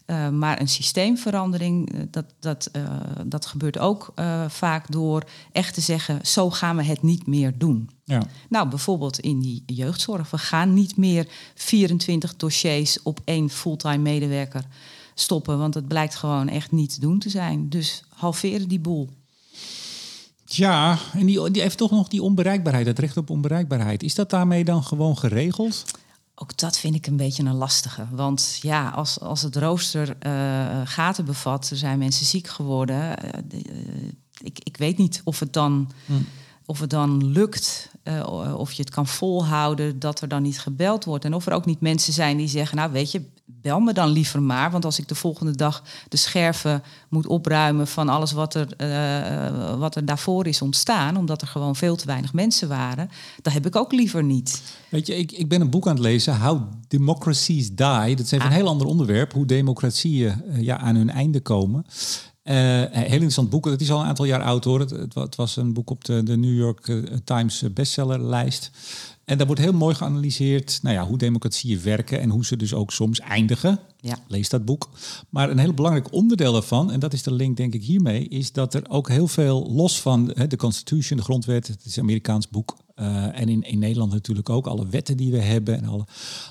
Uh, 0.07 0.29
maar 0.29 0.61
een 0.61 0.69
systeemverandering, 0.69 1.93
eh, 1.93 2.01
dat, 2.11 2.25
dat, 2.41 2.71
uh, 2.77 2.83
dat 3.27 3.47
gebeurt 3.47 3.79
ook 3.79 4.13
vaak 4.49 4.93
door 4.93 5.25
echt 5.53 5.75
te 5.75 5.81
zeggen, 5.81 6.27
zo 6.27 6.51
gaan 6.51 6.77
we 6.77 6.85
het 6.85 7.03
niet 7.03 7.27
meer 7.27 7.59
doen. 7.59 7.91
Ja. 8.05 8.23
Nou, 8.49 8.69
bijvoorbeeld 8.69 9.19
in 9.19 9.41
die 9.41 9.63
jeugdzorg. 9.67 10.31
We 10.31 10.39
gaan 10.39 10.75
niet 10.75 10.97
meer 10.97 11.29
24 11.55 12.37
dossiers 12.37 13.03
op 13.03 13.21
één 13.25 13.51
fulltime 13.51 13.99
medewerker 13.99 14.65
stoppen, 15.15 15.59
want 15.59 15.75
het 15.75 15.89
blijkt 15.89 16.15
gewoon 16.15 16.49
echt 16.49 16.73
niet 16.73 16.95
te 16.95 17.01
doen 17.01 17.19
te 17.19 17.29
zijn. 17.31 17.69
Dus 17.69 18.03
halveren 18.09 18.69
die 18.69 18.81
boel. 18.81 19.09
Ja, 20.45 20.99
en 21.13 21.27
die, 21.27 21.51
die 21.51 21.63
heeft 21.63 21.79
toch 21.79 21.91
nog 21.91 22.09
die 22.09 22.23
onbereikbaarheid, 22.23 22.87
het 22.87 22.99
recht 22.99 23.17
op 23.17 23.31
onbereikbaarheid. 23.31 24.03
Is 24.03 24.15
dat 24.15 24.31
daarmee 24.31 24.65
dan 24.65 24.85
gewoon 24.85 25.19
geregeld? 25.19 25.85
Ook 26.35 26.57
dat 26.57 26.79
vind 26.79 26.95
ik 26.95 27.07
een 27.07 27.17
beetje 27.17 27.45
een 27.45 27.55
lastige. 27.55 28.07
Want 28.11 28.59
ja, 28.63 28.89
als, 28.89 29.21
als 29.21 29.43
het 29.43 29.57
rooster 29.57 30.17
uh, 30.27 30.81
gaten 30.85 31.25
bevat, 31.25 31.71
er 31.71 31.77
zijn 31.77 31.99
mensen 31.99 32.27
ziek 32.27 32.49
geworden. 32.49 33.17
Uh, 33.57 33.63
ik, 34.43 34.59
ik 34.63 34.77
weet 34.77 34.99
niet 34.99 35.21
of 35.25 35.41
het 35.41 35.53
dan. 35.53 35.91
Hm. 36.07 36.13
of 36.67 36.81
het 36.81 36.91
dan 36.91 37.27
lukt, 37.27 37.91
of 38.57 38.73
je 38.73 38.83
het 38.83 38.91
kan 38.91 39.07
volhouden, 39.07 39.99
dat 39.99 40.21
er 40.21 40.29
dan 40.29 40.43
niet 40.43 40.61
gebeld 40.61 41.05
wordt. 41.05 41.25
En 41.25 41.35
of 41.35 41.47
er 41.47 41.53
ook 41.53 41.67
niet 41.67 41.81
mensen 41.81 42.13
zijn 42.13 42.37
die 42.37 42.49
zeggen, 42.49 42.77
nou 42.77 42.93
weet 42.93 43.11
je, 43.11 43.23
bel 43.45 43.81
me 43.81 43.93
dan 43.93 44.09
liever 44.09 44.43
maar. 44.43 44.71
Want 44.71 44.85
als 44.85 44.99
ik 44.99 45.09
de 45.09 45.15
volgende 45.15 45.57
dag 45.57 45.83
de 46.09 46.17
scherven 46.17 46.83
moet 47.09 47.27
opruimen 47.27 47.87
van 47.87 48.09
alles 48.09 48.33
wat 48.33 48.55
er, 48.55 48.69
uh, 48.79 49.79
wat 49.79 49.97
er 49.97 50.05
daarvoor 50.05 50.47
is 50.47 50.63
ontstaan, 50.63 51.17
omdat 51.17 51.43
er 51.43 51.49
gewoon 51.49 51.77
veel 51.77 51.97
te 51.97 52.07
weinig 52.07 52.33
mensen 52.33 52.69
waren, 52.69 53.11
dat 53.43 53.53
heb 53.53 53.67
ik 53.67 53.77
ook 53.77 53.93
liever 53.93 54.25
niet. 54.25 54.63
Weet 54.89 55.07
je, 55.07 55.17
ik, 55.17 55.33
ik 55.33 55.49
ben 55.49 55.61
een 55.61 55.71
boek 55.71 55.87
aan 55.87 55.95
het 55.95 56.03
lezen, 56.03 56.41
How 56.41 56.63
Democracies 56.89 57.69
Die. 57.69 58.17
Dat 58.17 58.21
is 58.21 58.31
even 58.31 58.47
een 58.47 58.53
ah. 58.53 58.59
heel 58.59 58.69
ander 58.69 58.87
onderwerp, 58.87 59.33
hoe 59.33 59.47
democratieën 59.47 60.43
ja, 60.57 60.79
aan 60.79 60.97
hun 60.97 61.11
einde 61.11 61.41
komen. 61.41 61.87
Uh, 62.45 62.55
heel 62.91 63.13
interessant 63.13 63.51
boek. 63.51 63.65
Het 63.65 63.81
is 63.81 63.91
al 63.91 64.01
een 64.01 64.07
aantal 64.07 64.25
jaar 64.25 64.43
oud 64.43 64.65
hoor. 64.65 64.81
Het, 64.81 65.15
het, 65.15 65.37
was 65.37 65.57
een 65.57 65.73
boek 65.73 65.91
op 65.91 66.05
de, 66.05 66.23
de 66.23 66.37
New 66.37 66.57
York 66.57 66.89
eh, 66.89 66.97
Times 67.25 67.65
bestsellerlijst. 67.73 68.71
En 69.25 69.37
daar 69.39 69.47
wordt 69.47 69.63
heel 69.63 69.73
mooi 69.73 69.95
geanalyseerd 69.95 70.79
nou 70.83 70.95
ja, 70.95 71.07
hoe 71.07 71.19
democratieën 71.19 71.83
werken 71.83 72.21
en 72.21 72.31
hoe 72.31 72.45
ze 72.45 72.57
dus 72.57 72.75
ook 72.75 72.93
soms 72.93 73.21
eindigen. 73.21 73.79
Ja. 74.01 74.19
Lees 74.29 74.49
dat 74.49 74.65
boek. 74.65 74.89
Maar 75.29 75.51
een 75.51 75.59
heel 75.59 75.75
belangrijk 75.75 76.13
onderdeel 76.13 76.53
daarvan, 76.53 76.91
en 76.91 77.01
dat 77.01 77.13
is 77.13 77.23
de 77.23 77.33
link 77.33 77.57
denk 77.57 77.75
ik 77.75 77.83
hiermee, 77.83 78.29
is 78.29 78.53
dat 78.53 78.75
er 78.75 78.83
ook 78.89 79.09
heel 79.09 79.29
veel 79.29 79.73
los 79.73 80.01
van 80.01 80.33
hè, 80.35 80.47
de 80.47 80.57
Constitution, 80.57 81.19
de 81.19 81.25
grondwet, 81.25 81.67
het 81.67 81.85
is 81.85 81.97
een 81.97 82.03
Amerikaans 82.03 82.49
boek. 82.49 82.77
Uh, 82.97 83.41
en 83.41 83.49
in, 83.49 83.63
in 83.63 83.79
Nederland 83.79 84.13
natuurlijk 84.13 84.51
ook 84.51 84.67
alle 84.67 84.87
wetten 84.87 85.17
die 85.17 85.31
we 85.31 85.41
hebben 85.41 85.77
en 85.77 85.85
alle, 85.85 86.07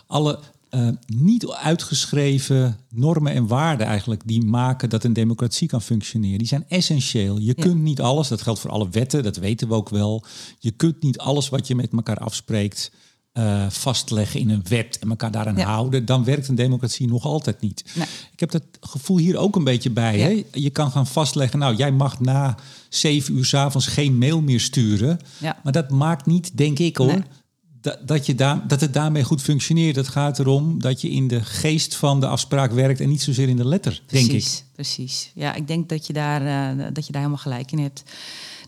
alle 0.08 0.40
uh, 0.76 0.88
niet 1.06 1.48
uitgeschreven 1.48 2.78
normen 2.90 3.34
en 3.34 3.48
waarden 3.48 3.88
eigenlijk 3.88 4.22
die 4.26 4.46
maken 4.46 4.90
dat 4.90 5.04
een 5.04 5.14
democratie 5.14 5.68
kan 5.68 5.82
functioneren. 5.82 6.38
Die 6.38 6.48
zijn 6.48 6.66
essentieel. 6.68 7.40
Je 7.40 7.54
kunt 7.54 7.82
niet 7.82 8.02
alles, 8.02 8.28
dat 8.28 8.42
geldt 8.42 8.60
voor 8.60 8.72
alle 8.72 8.90
wetten, 8.90 9.24
dat 9.24 9.38
weten 9.38 9.68
we 9.68 9.74
ook 9.74 9.90
wel. 9.90 10.24
Je 10.60 10.72
kunt 10.72 11.04
niet 11.04 11.18
alles 11.18 11.50
wat 11.50 11.68
je 11.68 11.76
met 11.76 11.92
elkaar 11.92 12.18
afspreekt 12.18 12.92
uh, 13.34 13.70
vastleggen 13.70 14.40
in 14.40 14.50
een 14.50 14.66
wet 14.70 15.00
en 15.00 15.10
elkaar 15.10 15.32
daaraan 15.32 15.60
houden. 15.60 16.06
Dan 16.06 16.24
werkt 16.24 16.48
een 16.48 16.56
democratie 16.56 17.08
nog 17.08 17.26
altijd 17.26 17.62
niet. 17.62 17.84
Nee. 17.96 18.08
Ik 18.32 18.40
heb 18.40 18.52
dat 18.52 18.64
gevoel 18.80 19.18
hier 19.18 19.38
ook 19.38 19.56
een 19.56 19.64
beetje 19.64 19.92
bij. 19.92 20.20
Hè? 20.20 20.44
Je 20.52 20.70
kan 20.70 20.92
gaan 20.92 21.08
vastleggen, 21.08 21.60
nou 21.60 21.76
jij 21.76 21.92
mag 21.92 22.20
na 22.20 22.58
zeven 22.90 23.36
uur 23.36 23.46
s 23.46 23.54
avonds 23.54 23.88
geen 23.88 24.18
mail 24.18 24.42
meer 24.42 24.60
sturen. 24.60 25.20
Maar 25.64 25.74
dat 25.74 25.90
maakt 25.90 26.26
niet, 26.26 26.58
denk 26.58 26.80
ik 26.80 26.98
hoor 26.98 27.24
dat, 27.84 28.08
dat, 28.08 28.26
je 28.26 28.36
daar, 28.36 28.68
dat 28.68 28.82
het 28.82 28.94
daarmee 28.94 29.24
goed 29.24 29.42
functioneert. 29.42 29.96
Het 29.96 30.08
gaat 30.08 30.40
erom 30.40 30.82
dat 30.82 31.02
je 31.02 31.10
in 31.10 31.28
de 31.28 31.44
geest 31.44 31.96
van 31.96 32.20
de 32.20 32.28
afspraak 32.28 32.72
werkt 32.72 33.00
en 33.00 33.10
niet 33.10 33.22
zozeer 33.22 33.50
in 33.50 33.56
de 33.56 33.68
letter, 33.68 34.02
precies, 34.06 34.28
denk 34.28 34.42
ik. 34.42 34.64
Precies, 34.74 35.32
ja, 35.36 35.54
ik 35.54 35.68
denk 35.68 35.90
dat 35.90 36.08
je, 36.08 36.14
daar, 36.14 36.42
uh, 36.78 36.86
dat 36.94 37.06
je 37.06 37.12
daar 37.12 37.22
helemaal 37.22 37.44
gelijk 37.44 37.72
in 37.72 37.80
hebt 37.80 38.04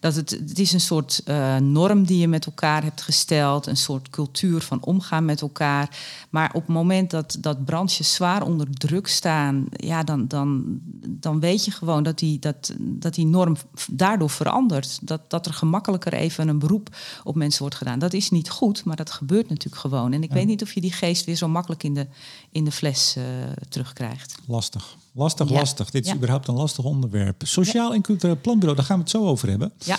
dat 0.06 0.16
het, 0.16 0.30
het 0.30 0.60
is 0.60 0.74
een 0.74 0.80
soort 0.80 1.22
uh, 1.26 1.58
norm 1.58 2.04
die 2.04 2.18
je 2.18 2.28
met 2.28 2.46
elkaar 2.46 2.84
hebt 2.84 3.02
gesteld, 3.02 3.68
een 3.68 3.78
soort 3.78 4.10
cultuur 4.10 4.62
van 4.62 4.84
omgaan 4.84 5.26
met 5.26 5.42
elkaar. 5.42 5.98
Maar 6.30 6.50
op 6.54 6.62
het 6.62 6.76
moment 6.76 7.12
dat, 7.12 7.38
dat 7.40 7.66
branches 7.66 8.14
zwaar 8.14 8.44
onder 8.44 8.68
druk 8.70 9.08
staan, 9.08 9.66
ja, 9.70 10.04
dan, 10.04 10.28
dan, 10.28 10.80
dan 11.08 11.40
weet 11.40 11.66
je 11.66 11.72
gewoon 11.72 12.04
dat 12.04 12.20
die, 12.20 12.40
dat, 12.40 12.74
dat 12.80 13.14
die 13.14 13.26
norm 13.26 13.56
daardoor 13.92 14.30
verandert. 14.30 15.00
Dat, 15.02 15.22
dat 15.28 15.46
er 15.46 15.54
gemakkelijker 15.54 16.14
even 16.14 16.48
een 16.48 16.60
beroep 16.60 16.96
op 17.24 17.36
mensen 17.36 17.62
wordt 17.62 17.76
gedaan. 17.76 18.00
Dat 18.00 18.14
is 18.14 18.30
niet 18.30 18.50
goed, 18.50 18.84
maar 18.84 18.96
dat 18.96 19.12
gebeurt 19.12 19.50
natuurlijk 19.50 19.82
gewoon. 19.82 20.14
En 20.14 20.24
ik 20.24 20.32
weet 20.32 20.48
niet 20.48 20.62
of 20.62 20.74
je 20.74 20.82
die 20.82 20.92
geest 20.92 21.26
weer 21.26 21.36
zo 21.36 21.48
makkelijk 21.48 21.84
in 21.84 21.94
de, 21.94 22.08
in 22.56 22.64
de 22.64 22.72
fles 22.72 23.16
uh, 23.18 23.24
terugkrijgt. 23.70 24.36
Lastig. 24.48 24.96
Lastig, 25.14 25.50
lastig. 25.50 25.90
Dit 25.90 26.06
is 26.06 26.14
überhaupt 26.14 26.48
een 26.48 26.56
lastig 26.56 26.84
onderwerp. 26.84 27.42
Sociaal 27.46 27.94
en 27.94 28.02
cultureel 28.02 28.38
planbureau, 28.42 28.76
daar 28.76 28.86
gaan 28.86 28.98
we 28.98 29.02
het 29.02 29.12
zo 29.12 29.26
over 29.26 29.50
hebben. 29.50 29.74
Ja. 29.78 29.98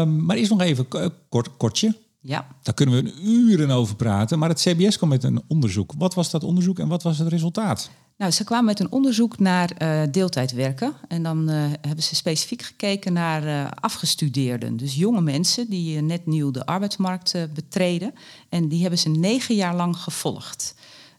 Um, 0.00 0.24
maar 0.24 0.36
eerst 0.36 0.50
nog 0.50 0.60
even 0.60 0.88
kort, 1.28 1.56
kortje. 1.56 1.96
Ja. 2.20 2.46
Daar 2.62 2.74
kunnen 2.74 3.04
we 3.04 3.12
uren 3.22 3.70
over 3.70 3.96
praten. 3.96 4.38
Maar 4.38 4.48
het 4.48 4.60
CBS 4.60 4.96
kwam 4.96 5.08
met 5.08 5.24
een 5.24 5.42
onderzoek. 5.48 5.92
Wat 5.98 6.14
was 6.14 6.30
dat 6.30 6.44
onderzoek 6.44 6.78
en 6.78 6.88
wat 6.88 7.02
was 7.02 7.18
het 7.18 7.28
resultaat? 7.28 7.90
Nou, 8.16 8.30
ze 8.30 8.44
kwamen 8.44 8.64
met 8.64 8.80
een 8.80 8.92
onderzoek 8.92 9.38
naar 9.38 9.70
uh, 9.82 10.02
deeltijdwerken. 10.10 10.92
En 11.08 11.22
dan 11.22 11.50
uh, 11.50 11.54
hebben 11.80 12.04
ze 12.04 12.14
specifiek 12.14 12.62
gekeken 12.62 13.12
naar 13.12 13.44
uh, 13.44 13.70
afgestudeerden. 13.80 14.76
Dus 14.76 14.94
jonge 14.94 15.20
mensen 15.20 15.70
die 15.70 16.00
net 16.00 16.26
nieuw 16.26 16.50
de 16.50 16.66
arbeidsmarkt 16.66 17.34
betreden. 17.54 18.14
En 18.48 18.68
die 18.68 18.80
hebben 18.80 18.98
ze 18.98 19.08
negen 19.08 19.54
jaar 19.54 19.74
lang 19.74 19.96
gevolgd. 19.96 20.74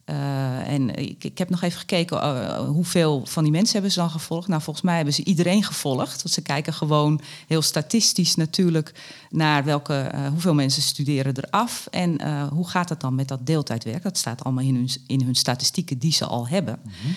Uh, 0.09 0.67
en 0.67 0.95
ik, 0.95 1.23
ik, 1.23 1.37
heb 1.37 1.49
nog 1.49 1.61
even 1.61 1.79
gekeken 1.79 2.17
uh, 2.17 2.57
hoeveel 2.59 3.25
van 3.25 3.43
die 3.43 3.51
mensen 3.51 3.73
hebben 3.73 3.91
ze 3.91 3.99
dan 3.99 4.09
gevolgd. 4.09 4.47
Nou, 4.47 4.61
volgens 4.61 4.85
mij 4.85 4.95
hebben 4.95 5.13
ze 5.13 5.23
iedereen 5.23 5.63
gevolgd. 5.63 6.21
Want 6.21 6.33
ze 6.33 6.41
kijken 6.41 6.73
gewoon 6.73 7.21
heel 7.47 7.61
statistisch 7.61 8.35
natuurlijk 8.35 8.93
naar 9.29 9.63
welke, 9.63 10.11
uh, 10.13 10.27
hoeveel 10.27 10.53
mensen 10.53 10.81
studeren 10.81 11.33
eraf. 11.37 11.87
En 11.91 12.47
hoe 12.49 12.67
gaat 12.67 12.89
het 12.89 12.99
dan 12.99 13.15
met 13.15 13.27
dat 13.27 13.45
deeltijdwerk? 13.45 14.03
Dat 14.03 14.17
staat 14.17 14.43
allemaal 14.43 14.63
in 14.63 14.75
hun, 14.75 14.89
in 15.07 15.21
hun 15.21 15.35
statistieken 15.35 15.97
die 15.97 16.13
ze 16.13 16.25
al 16.25 16.47
hebben. 16.47 16.79
Mm 16.83 17.15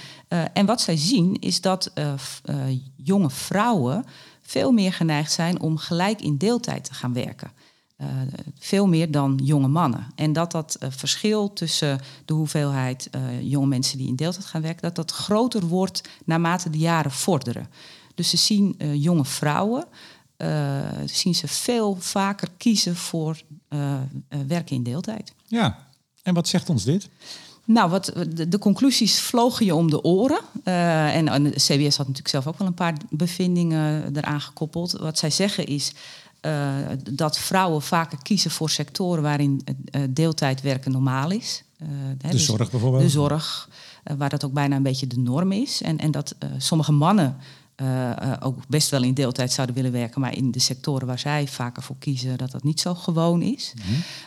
en 0.53 0.67
wat 0.67 0.81
zij 0.81 0.97
zien 0.97 1.37
is 1.41 1.61
dat 1.61 1.93
jonge 2.97 3.31
vrouwen 3.31 4.05
veel 4.43 4.73
meer 4.73 4.93
geneigd 4.93 5.33
zijn 5.33 5.61
om 5.61 5.77
gelijk 5.77 6.21
in 6.21 6.37
deeltijd 6.37 6.85
te 6.85 6.95
gaan 6.95 7.13
werken. 7.13 7.51
Uh, 8.03 8.09
veel 8.59 8.87
meer 8.87 9.11
dan 9.11 9.41
jonge 9.43 9.69
mannen. 9.69 10.07
En 10.15 10.33
dat 10.33 10.53
dat 10.53 10.77
uh, 10.83 10.89
verschil 10.91 11.53
tussen 11.53 12.01
de 12.25 12.33
hoeveelheid 12.33 13.09
uh, 13.15 13.43
jonge 13.43 13.67
mensen 13.67 13.99
die 13.99 14.09
in 14.09 14.17
deeltijd 14.17 14.45
gaan 14.45 14.63
werken, 14.63 14.83
dat 14.83 14.95
dat 14.97 15.11
groter 15.11 15.67
wordt 15.67 16.09
naarmate 16.25 16.71
de 16.71 16.79
jaren 16.79 17.11
vorderen. 17.11 17.69
Dus 18.15 18.31
ze 18.31 18.37
zien 18.37 18.77
jonge 18.95 19.25
vrouwen, 19.25 19.85
zien 21.05 21.35
ze 21.35 21.49
veel 21.49 21.97
vaker 22.01 22.49
kiezen 22.57 22.97
voor 22.97 23.43
werken 24.47 24.77
in 24.77 24.83
deeltijd. 24.83 25.33
Ja, 25.47 25.87
en 26.23 26.35
wat 26.35 26.49
zegt 26.49 26.69
ons 26.69 26.85
dit? 26.85 27.09
Nou, 27.65 27.91
wat, 27.91 28.13
de, 28.29 28.49
de, 28.49 28.59
conclusies 28.59 29.21
vlogen 29.21 29.67
je 29.67 29.75
om 29.75 29.91
de 29.91 30.03
oren. 30.03 30.41
en, 30.65 31.29
en 31.29 31.43
de 31.43 31.51
CBS 31.51 31.97
had 31.97 32.07
natuurlijk 32.07 32.29
zelf 32.29 32.47
ook 32.47 32.59
wel 32.59 32.67
een 32.67 32.75
paar 32.75 32.95
bevindingen 33.11 34.17
eraan 34.17 34.41
gekoppeld. 34.41 34.93
Wat 34.93 35.19
zij 35.19 35.31
zeggen 35.31 35.67
is 35.67 35.93
uh, 36.47 36.77
dat 37.11 37.39
vrouwen 37.39 37.83
vaker 37.83 38.19
kiezen 38.23 38.51
voor 38.51 38.71
sectoren 38.71 39.23
waarin 39.23 39.65
uh, 39.67 40.03
deeltijd 40.11 40.61
werken 40.61 40.93
normaal 40.93 41.31
is. 41.31 41.65
Uh, 41.83 41.89
de 42.19 42.29
dus 42.29 42.45
zorg 42.45 42.71
bijvoorbeeld? 42.71 43.03
De 43.03 43.09
zorg, 43.09 43.69
waar 44.17 44.29
dat 44.29 44.45
ook 44.45 44.53
bijna 44.53 44.77
een 44.77 44.83
beetje 44.83 45.07
de 45.07 45.19
norm 45.19 45.53
is. 45.53 45.83
En, 45.83 45.99
en 45.99 46.11
dat 46.11 46.35
sommige 46.59 46.93
mannen 46.93 47.37
ook 48.41 48.57
best 48.69 48.91
wel 48.91 49.03
in 49.03 49.15
deeltijd 49.15 49.53
zouden 49.53 49.77
willen 49.77 49.93
werken, 49.93 50.21
maar 50.21 50.37
in 50.37 50.51
de 50.51 50.59
sectoren 50.59 51.07
waar 51.07 51.19
zij 51.19 51.49
vaker 51.49 51.83
voor 51.83 51.97
kiezen, 51.99 52.39
dat 52.39 52.51
dat 52.51 52.63
niet 52.63 52.81
zo 52.81 52.95
gewoon 52.95 53.43
is. 53.43 53.75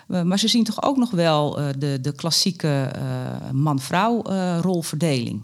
Mhm. 0.08 0.28
maar 0.28 0.40
ze 0.40 0.48
zien 0.48 0.64
toch 0.64 0.84
ook 0.84 0.98
nog 0.98 1.12
wel 1.12 1.54
de, 1.78 1.98
de 2.02 2.12
klassieke 2.12 2.92
man-vrouw 3.52 4.22
rolverdeling. 4.62 5.44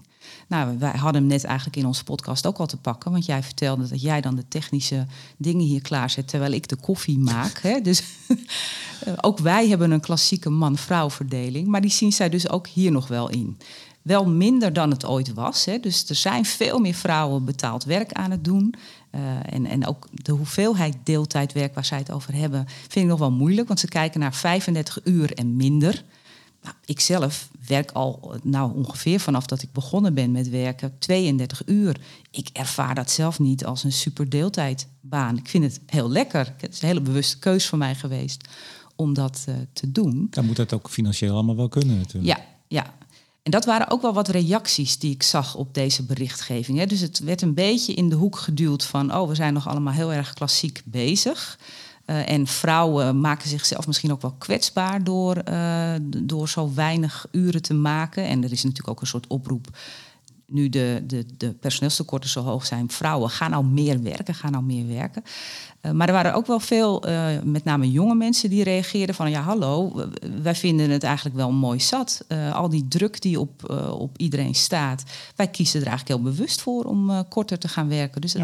Nou, 0.51 0.77
wij 0.79 0.91
hadden 0.91 1.21
hem 1.21 1.31
net 1.31 1.43
eigenlijk 1.43 1.77
in 1.77 1.85
onze 1.85 2.03
podcast 2.03 2.47
ook 2.47 2.57
al 2.57 2.65
te 2.65 2.77
pakken. 2.77 3.11
Want 3.11 3.25
jij 3.25 3.43
vertelde 3.43 3.87
dat 3.87 4.01
jij 4.01 4.21
dan 4.21 4.35
de 4.35 4.47
technische 4.47 5.05
dingen 5.37 5.65
hier 5.65 5.81
klaarzet 5.81 6.27
terwijl 6.27 6.51
ik 6.51 6.67
de 6.67 6.75
koffie 6.75 7.19
maak. 7.19 7.59
Hè? 7.61 7.81
Dus 7.81 8.03
ook 9.21 9.39
wij 9.39 9.67
hebben 9.67 9.91
een 9.91 9.99
klassieke 9.99 10.49
man-vrouw 10.49 11.09
verdeling. 11.09 11.67
Maar 11.67 11.81
die 11.81 11.91
zien 11.91 12.11
zij 12.11 12.29
dus 12.29 12.49
ook 12.49 12.67
hier 12.67 12.91
nog 12.91 13.07
wel 13.07 13.29
in. 13.29 13.57
Wel 14.01 14.25
minder 14.25 14.73
dan 14.73 14.91
het 14.91 15.05
ooit 15.05 15.33
was. 15.33 15.65
Hè? 15.65 15.79
Dus 15.79 16.09
er 16.09 16.15
zijn 16.15 16.45
veel 16.45 16.79
meer 16.79 16.93
vrouwen 16.93 17.45
betaald 17.45 17.83
werk 17.83 18.11
aan 18.11 18.31
het 18.31 18.43
doen. 18.43 18.73
Uh, 19.11 19.21
en, 19.53 19.65
en 19.65 19.85
ook 19.85 20.07
de 20.11 20.31
hoeveelheid 20.31 20.95
deeltijdwerk 21.03 21.73
waar 21.73 21.85
zij 21.85 21.97
het 21.97 22.11
over 22.11 22.33
hebben, 22.33 22.65
vind 22.67 23.05
ik 23.05 23.11
nog 23.11 23.19
wel 23.19 23.31
moeilijk. 23.31 23.67
Want 23.67 23.79
ze 23.79 23.87
kijken 23.87 24.19
naar 24.19 24.35
35 24.35 24.99
uur 25.03 25.33
en 25.33 25.55
minder. 25.55 26.03
Nou, 26.63 26.75
ik 26.85 26.99
zelf 26.99 27.49
werk 27.67 27.91
al 27.91 28.35
nou, 28.43 28.75
ongeveer 28.75 29.19
vanaf 29.19 29.45
dat 29.45 29.61
ik 29.61 29.71
begonnen 29.71 30.13
ben 30.13 30.31
met 30.31 30.49
werken 30.49 30.99
32 30.99 31.61
uur. 31.65 32.01
Ik 32.31 32.49
ervaar 32.53 32.95
dat 32.95 33.11
zelf 33.11 33.39
niet 33.39 33.65
als 33.65 33.83
een 33.83 33.91
super 33.91 34.29
deeltijdbaan. 34.29 35.37
Ik 35.37 35.49
vind 35.49 35.63
het 35.63 35.79
heel 35.85 36.09
lekker. 36.09 36.53
Het 36.57 36.73
is 36.73 36.81
een 36.81 36.87
hele 36.87 37.01
bewuste 37.01 37.39
keus 37.39 37.67
voor 37.67 37.77
mij 37.77 37.95
geweest 37.95 38.47
om 38.95 39.13
dat 39.13 39.45
uh, 39.49 39.55
te 39.73 39.91
doen. 39.91 40.27
Dan 40.29 40.45
moet 40.45 40.55
dat 40.55 40.73
ook 40.73 40.89
financieel 40.89 41.33
allemaal 41.33 41.55
wel 41.55 41.69
kunnen 41.69 41.97
natuurlijk. 41.97 42.37
Ja, 42.37 42.45
ja. 42.67 42.93
En 43.43 43.51
dat 43.51 43.65
waren 43.65 43.89
ook 43.89 44.01
wel 44.01 44.13
wat 44.13 44.27
reacties 44.27 44.99
die 44.99 45.11
ik 45.11 45.23
zag 45.23 45.55
op 45.55 45.73
deze 45.73 46.03
berichtgeving. 46.03 46.77
Hè. 46.77 46.85
Dus 46.85 46.99
het 46.99 47.19
werd 47.19 47.41
een 47.41 47.53
beetje 47.53 47.93
in 47.93 48.09
de 48.09 48.15
hoek 48.15 48.37
geduwd 48.37 48.83
van... 48.83 49.15
oh, 49.15 49.27
we 49.27 49.35
zijn 49.35 49.53
nog 49.53 49.67
allemaal 49.67 49.93
heel 49.93 50.13
erg 50.13 50.33
klassiek 50.33 50.81
bezig... 50.85 51.59
Uh, 52.05 52.29
en 52.29 52.47
vrouwen 52.47 53.19
maken 53.19 53.49
zichzelf 53.49 53.87
misschien 53.87 54.11
ook 54.11 54.21
wel 54.21 54.35
kwetsbaar 54.37 55.03
door, 55.03 55.41
uh, 55.49 55.93
door 56.07 56.49
zo 56.49 56.71
weinig 56.73 57.27
uren 57.31 57.61
te 57.61 57.73
maken. 57.73 58.23
En 58.23 58.43
er 58.43 58.51
is 58.51 58.63
natuurlijk 58.63 58.89
ook 58.89 59.01
een 59.01 59.07
soort 59.07 59.27
oproep. 59.27 59.67
Nu 60.45 60.69
de, 60.69 61.03
de, 61.07 61.25
de 61.37 61.53
personeelstekorten 61.53 62.29
zo 62.29 62.41
hoog 62.43 62.65
zijn, 62.65 62.89
vrouwen, 62.89 63.29
gaan 63.29 63.51
nou 63.51 63.65
meer 63.65 64.01
werken, 64.01 64.33
gaan 64.33 64.51
nou 64.51 64.63
meer 64.63 64.87
werken. 64.87 65.23
Uh, 65.81 65.91
maar 65.91 66.07
er 66.07 66.13
waren 66.13 66.33
ook 66.33 66.47
wel 66.47 66.59
veel, 66.59 67.03
met 67.43 67.63
name 67.63 67.91
jonge 67.91 68.15
mensen, 68.15 68.49
die 68.49 68.63
reageerden 68.63 69.15
van... 69.15 69.29
ja, 69.29 69.41
hallo, 69.41 70.05
wij 70.41 70.55
vinden 70.55 70.89
het 70.89 71.03
eigenlijk 71.03 71.35
wel 71.35 71.51
mooi 71.51 71.79
zat. 71.79 72.25
al 72.53 72.69
die 72.69 72.87
druk 72.87 73.21
die 73.21 73.39
op, 73.39 73.69
op 73.91 74.17
iedereen 74.17 74.55
staat. 74.55 75.03
Wij 75.35 75.47
kiezen 75.47 75.81
er 75.81 75.87
eigenlijk 75.87 76.17
heel 76.19 76.31
bewust 76.31 76.61
voor 76.61 76.83
om 76.83 77.27
korter 77.27 77.59
te 77.59 77.67
gaan 77.67 77.87
werken. 77.87 78.21
Dus 78.21 78.35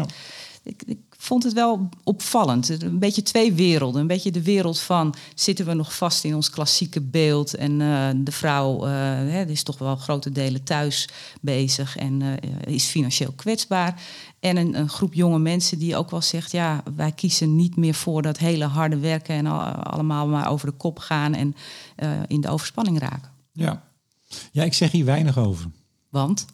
ik, 0.62 0.82
ik 0.86 0.98
vond 1.20 1.42
het 1.42 1.52
wel 1.52 1.88
opvallend. 2.04 2.82
Een 2.82 2.98
beetje 2.98 3.22
twee 3.22 3.52
werelden. 3.52 4.00
Een 4.00 4.06
beetje 4.06 4.30
de 4.30 4.42
wereld 4.42 4.80
van 4.80 5.14
zitten 5.34 5.66
we 5.66 5.74
nog 5.74 5.96
vast 5.96 6.24
in 6.24 6.34
ons 6.34 6.50
klassieke 6.50 7.00
beeld 7.00 7.54
en 7.54 7.80
uh, 7.80 8.08
de 8.16 8.32
vrouw 8.32 8.86
uh, 8.86 8.92
hè, 8.92 9.46
is 9.46 9.62
toch 9.62 9.78
wel 9.78 9.96
grote 9.96 10.30
delen 10.30 10.64
thuis 10.64 11.08
bezig 11.40 11.96
en 11.96 12.20
uh, 12.20 12.32
is 12.74 12.84
financieel 12.84 13.32
kwetsbaar. 13.36 14.02
En 14.40 14.56
een, 14.56 14.78
een, 14.78 14.88
groep 14.88 15.14
jonge 15.14 15.38
mensen 15.38 15.78
die 15.78 15.96
ook 15.96 16.10
wel 16.10 16.22
zegt: 16.22 16.52
ja, 16.52 16.82
wij 16.96 17.12
kiezen 17.12 17.56
niet 17.56 17.76
meer 17.76 17.94
voor 17.94 18.22
dat 18.22 18.38
hele 18.38 18.64
harde 18.64 18.98
werken 18.98 19.34
en 19.34 19.46
al, 19.46 19.60
allemaal 19.60 20.28
maar 20.28 20.50
over 20.50 20.66
de 20.66 20.76
kop 20.76 20.98
gaan 20.98 21.34
en 21.34 21.54
in 22.26 22.40
de 22.40 22.48
overspanning 22.48 22.98
raken. 22.98 23.30
Ja. 23.52 23.82
ja, 24.52 24.62
ik 24.62 24.74
zeg 24.74 24.90
hier 24.90 25.04
weinig 25.04 25.38
over. 25.38 25.70
Want? 26.08 26.44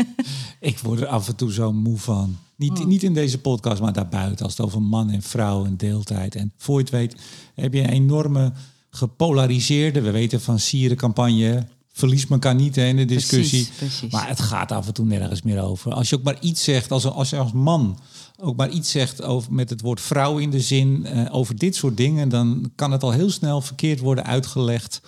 ik 0.60 0.78
word 0.78 1.00
er 1.00 1.06
af 1.06 1.28
en 1.28 1.36
toe 1.36 1.52
zo 1.52 1.72
moe 1.72 1.98
van. 1.98 2.38
Niet, 2.60 2.78
Oh. 2.78 2.86
niet 2.86 3.02
in 3.02 3.14
deze 3.14 3.38
podcast, 3.38 3.80
maar 3.80 3.92
daarbuiten. 3.92 4.44
Als 4.44 4.56
het 4.56 4.66
over 4.66 4.82
man 4.82 5.10
en 5.10 5.22
vrouw 5.22 5.64
en 5.64 5.76
deeltijd. 5.76 6.34
En 6.34 6.52
voor 6.56 6.74
je 6.76 6.80
het 6.84 6.90
weet 6.90 7.14
heb 7.54 7.74
je 7.74 7.80
een 7.80 7.88
enorme 7.88 8.52
gepolariseerde... 8.90 10.00
we 10.00 10.10
weten 10.10 10.40
van 10.40 10.58
Sierencampagne... 10.58 11.66
verlies 11.92 12.26
elkaar 12.26 12.54
niet 12.54 12.76
hè, 12.76 12.86
in 12.86 12.96
de 12.96 13.04
discussie. 13.04 13.64
Precies, 13.64 13.78
precies. 13.78 14.12
Maar 14.12 14.28
het 14.28 14.40
gaat 14.40 14.72
af 14.72 14.86
en 14.86 14.94
toe 14.94 15.04
nergens 15.06 15.42
meer 15.42 15.62
over. 15.62 15.92
Als 15.92 16.08
je 16.08 16.16
ook 16.16 16.22
maar 16.22 16.40
iets 16.40 16.64
zegt, 16.64 16.90
als, 16.90 17.04
als 17.04 17.30
je 17.30 17.36
als 17.36 17.52
man 17.52 17.98
ook 18.40 18.56
maar 18.56 18.70
iets 18.70 18.90
zegt 18.90 19.22
over, 19.22 19.52
met 19.52 19.70
het 19.70 19.80
woord 19.80 20.00
vrouw 20.00 20.38
in 20.38 20.50
de 20.50 20.60
zin... 20.60 21.06
eh, 21.06 21.34
over 21.34 21.56
dit 21.56 21.74
soort 21.76 21.96
dingen, 21.96 22.28
dan 22.28 22.70
kan 22.74 22.92
het 22.92 23.02
al 23.02 23.10
heel 23.10 23.30
snel 23.30 23.60
verkeerd 23.60 24.00
worden 24.00 24.24
uitgelegd... 24.26 25.00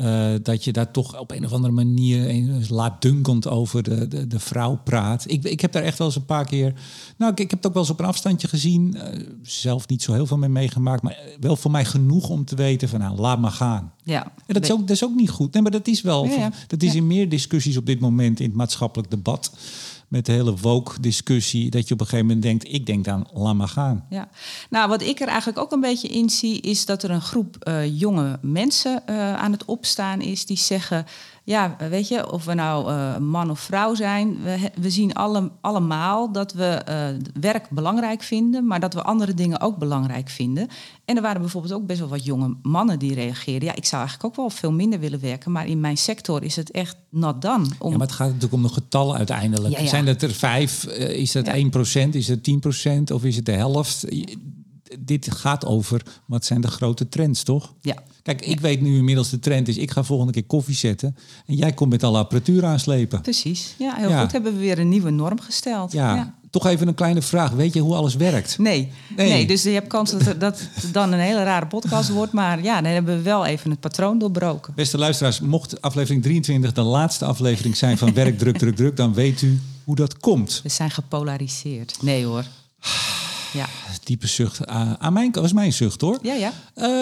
Uh, 0.00 0.28
dat 0.42 0.64
je 0.64 0.72
daar 0.72 0.90
toch 0.90 1.18
op 1.18 1.30
een 1.30 1.44
of 1.44 1.52
andere 1.52 1.72
manier 1.72 2.28
een, 2.28 2.64
laatdunkend 2.68 3.48
over 3.48 3.82
de, 3.82 4.08
de, 4.08 4.26
de, 4.26 4.38
vrouw 4.38 4.80
praat. 4.84 5.24
Ik, 5.30 5.44
ik 5.44 5.60
heb 5.60 5.72
daar 5.72 5.82
echt 5.82 5.98
wel 5.98 6.06
eens 6.06 6.16
een 6.16 6.24
paar 6.24 6.44
keer. 6.44 6.74
Nou, 7.16 7.32
ik, 7.32 7.40
ik 7.40 7.50
heb 7.50 7.58
het 7.58 7.66
ook 7.66 7.72
wel 7.72 7.82
eens 7.82 7.92
op 7.92 7.98
een 7.98 8.06
afstandje 8.06 8.48
gezien. 8.48 8.96
Uh, 8.96 9.02
zelf 9.42 9.88
niet 9.88 10.02
zo 10.02 10.12
heel 10.12 10.26
veel 10.26 10.38
mee 10.38 10.48
meegemaakt. 10.48 11.02
Maar 11.02 11.18
wel 11.40 11.56
voor 11.56 11.70
mij 11.70 11.84
genoeg 11.84 12.28
om 12.28 12.44
te 12.44 12.56
weten 12.56 12.88
van 12.88 13.00
nou, 13.00 13.18
laat 13.18 13.40
maar 13.40 13.50
gaan. 13.50 13.92
Ja, 14.02 14.24
en 14.24 14.54
dat, 14.54 14.62
is 14.62 14.72
ook, 14.72 14.80
dat 14.80 14.90
is 14.90 15.04
ook 15.04 15.14
niet 15.14 15.30
goed. 15.30 15.52
Nee, 15.52 15.62
maar 15.62 15.70
dat 15.70 15.86
is 15.86 16.02
wel. 16.02 16.24
Ja, 16.24 16.34
ja. 16.34 16.52
Dat 16.66 16.82
is 16.82 16.94
in 16.94 17.06
meer 17.06 17.28
discussies 17.28 17.76
op 17.76 17.86
dit 17.86 18.00
moment 18.00 18.40
in 18.40 18.46
het 18.46 18.56
maatschappelijk 18.56 19.10
debat. 19.10 19.52
Met 20.08 20.26
de 20.26 20.32
hele 20.32 20.56
woke-discussie. 20.56 21.70
Dat 21.70 21.88
je 21.88 21.94
op 21.94 22.00
een 22.00 22.06
gegeven 22.06 22.26
moment 22.26 22.44
denkt: 22.44 22.72
ik 22.72 22.86
denk 22.86 23.04
dan, 23.04 23.28
laat 23.32 23.54
maar 23.54 23.68
gaan. 23.68 24.06
Ja, 24.10 24.28
nou, 24.70 24.88
wat 24.88 25.02
ik 25.02 25.20
er 25.20 25.28
eigenlijk 25.28 25.58
ook 25.58 25.72
een 25.72 25.80
beetje 25.80 26.08
in 26.08 26.30
zie, 26.30 26.60
is 26.60 26.84
dat 26.84 27.02
er 27.02 27.10
een 27.10 27.20
groep 27.20 27.56
uh, 27.68 27.98
jonge 27.98 28.38
mensen 28.42 29.02
uh, 29.10 29.34
aan 29.34 29.52
het 29.52 29.64
opstaan 29.64 30.20
is 30.20 30.46
die 30.46 30.58
zeggen. 30.58 31.06
Ja, 31.46 31.76
weet 31.90 32.08
je, 32.08 32.32
of 32.32 32.44
we 32.44 32.54
nou 32.54 32.90
uh, 32.90 33.16
man 33.18 33.50
of 33.50 33.60
vrouw 33.60 33.94
zijn, 33.94 34.42
we, 34.42 34.70
we 34.80 34.90
zien 34.90 35.14
alle, 35.14 35.50
allemaal 35.60 36.32
dat 36.32 36.52
we 36.52 36.82
werk 37.40 37.70
belangrijk 37.70 38.22
vinden, 38.22 38.66
maar 38.66 38.80
dat 38.80 38.94
we 38.94 39.02
andere 39.02 39.34
dingen 39.34 39.60
ook 39.60 39.78
belangrijk 39.78 40.28
vinden. 40.28 40.68
En 41.04 41.16
er 41.16 41.22
waren 41.22 41.40
bijvoorbeeld 41.40 41.72
ook 41.72 41.86
best 41.86 41.98
wel 41.98 42.08
wat 42.08 42.24
jonge 42.24 42.56
mannen 42.62 42.98
die 42.98 43.14
reageerden. 43.14 43.68
Ja, 43.68 43.74
ik 43.74 43.84
zou 43.84 44.02
eigenlijk 44.02 44.30
ook 44.30 44.36
wel 44.36 44.50
veel 44.58 44.72
minder 44.72 45.00
willen 45.00 45.20
werken, 45.20 45.52
maar 45.52 45.66
in 45.66 45.80
mijn 45.80 45.96
sector 45.96 46.42
is 46.42 46.56
het 46.56 46.70
echt 46.70 46.96
not 47.10 47.42
done. 47.42 47.66
Om... 47.78 47.90
Ja, 47.90 47.96
maar 47.96 48.06
het 48.06 48.16
gaat 48.16 48.26
natuurlijk 48.26 48.52
om 48.54 48.62
de 48.62 48.68
getallen 48.68 49.16
uiteindelijk. 49.16 49.74
Ja, 49.74 49.80
ja. 49.80 49.88
Zijn 49.88 50.04
dat 50.04 50.22
er 50.22 50.32
vijf? 50.32 50.84
Is 50.96 51.32
dat 51.32 51.46
één 51.46 51.70
procent? 51.70 52.14
Is 52.14 52.28
het 52.28 52.44
10 52.44 52.60
procent? 52.60 53.10
Of 53.10 53.24
is 53.24 53.36
het 53.36 53.46
de 53.46 53.52
helft? 53.52 54.04
Dit 54.98 55.34
gaat 55.34 55.64
over 55.64 56.02
wat 56.26 56.44
zijn 56.44 56.60
de 56.60 56.68
grote 56.68 57.08
trends, 57.08 57.42
toch? 57.42 57.74
Ja. 57.80 58.02
Kijk, 58.22 58.46
ik 58.46 58.60
weet 58.60 58.80
nu 58.80 58.96
inmiddels 58.96 59.30
de 59.30 59.38
trend 59.38 59.68
is, 59.68 59.76
ik 59.76 59.90
ga 59.90 60.02
volgende 60.02 60.32
keer 60.32 60.44
koffie 60.44 60.74
zetten 60.74 61.16
en 61.46 61.54
jij 61.54 61.72
komt 61.72 61.90
met 61.90 62.02
alle 62.02 62.18
apparatuur 62.18 62.64
aanslepen. 62.64 63.20
Precies, 63.20 63.74
ja, 63.78 63.94
heel 63.94 64.08
ja. 64.08 64.20
goed. 64.20 64.32
Hebben 64.32 64.52
we 64.52 64.58
weer 64.58 64.78
een 64.78 64.88
nieuwe 64.88 65.10
norm 65.10 65.40
gesteld. 65.40 65.92
Ja. 65.92 66.14
ja. 66.14 66.34
Toch 66.50 66.66
even 66.66 66.88
een 66.88 66.94
kleine 66.94 67.22
vraag. 67.22 67.50
Weet 67.50 67.74
je 67.74 67.80
hoe 67.80 67.94
alles 67.94 68.14
werkt? 68.14 68.58
Nee, 68.58 68.92
nee. 69.16 69.28
nee 69.28 69.46
dus 69.46 69.62
je 69.62 69.70
hebt 69.70 69.86
kans 69.86 70.10
dat, 70.10 70.26
er, 70.26 70.38
dat 70.38 70.60
het 70.74 70.92
dan 70.92 71.12
een 71.12 71.18
hele 71.18 71.42
rare 71.42 71.66
podcast 71.66 72.08
wordt. 72.08 72.32
Maar 72.32 72.62
ja, 72.62 72.80
dan 72.80 72.92
hebben 72.92 73.16
we 73.16 73.22
wel 73.22 73.46
even 73.46 73.70
het 73.70 73.80
patroon 73.80 74.18
doorbroken. 74.18 74.74
Beste 74.74 74.98
luisteraars, 74.98 75.40
mocht 75.40 75.82
aflevering 75.82 76.22
23 76.22 76.72
de 76.72 76.82
laatste 76.82 77.24
aflevering 77.24 77.76
zijn 77.76 77.98
van 77.98 78.14
Werk, 78.22 78.38
Druk, 78.38 78.58
Druk, 78.58 78.76
Druk... 78.76 78.96
dan 78.96 79.14
weet 79.14 79.42
u 79.42 79.60
hoe 79.84 79.96
dat 79.96 80.18
komt. 80.18 80.60
We 80.62 80.68
zijn 80.68 80.90
gepolariseerd. 80.90 81.96
Nee 82.00 82.24
hoor. 82.24 82.44
Ja. 83.56 83.66
Diepe 84.04 84.26
zucht. 84.26 84.68
Uh, 84.68 84.92
aan 84.92 85.12
mijn, 85.12 85.32
was 85.32 85.52
mijn 85.52 85.72
zucht 85.72 86.00
hoor. 86.00 86.18
Ja, 86.22 86.34
ja. 86.34 86.52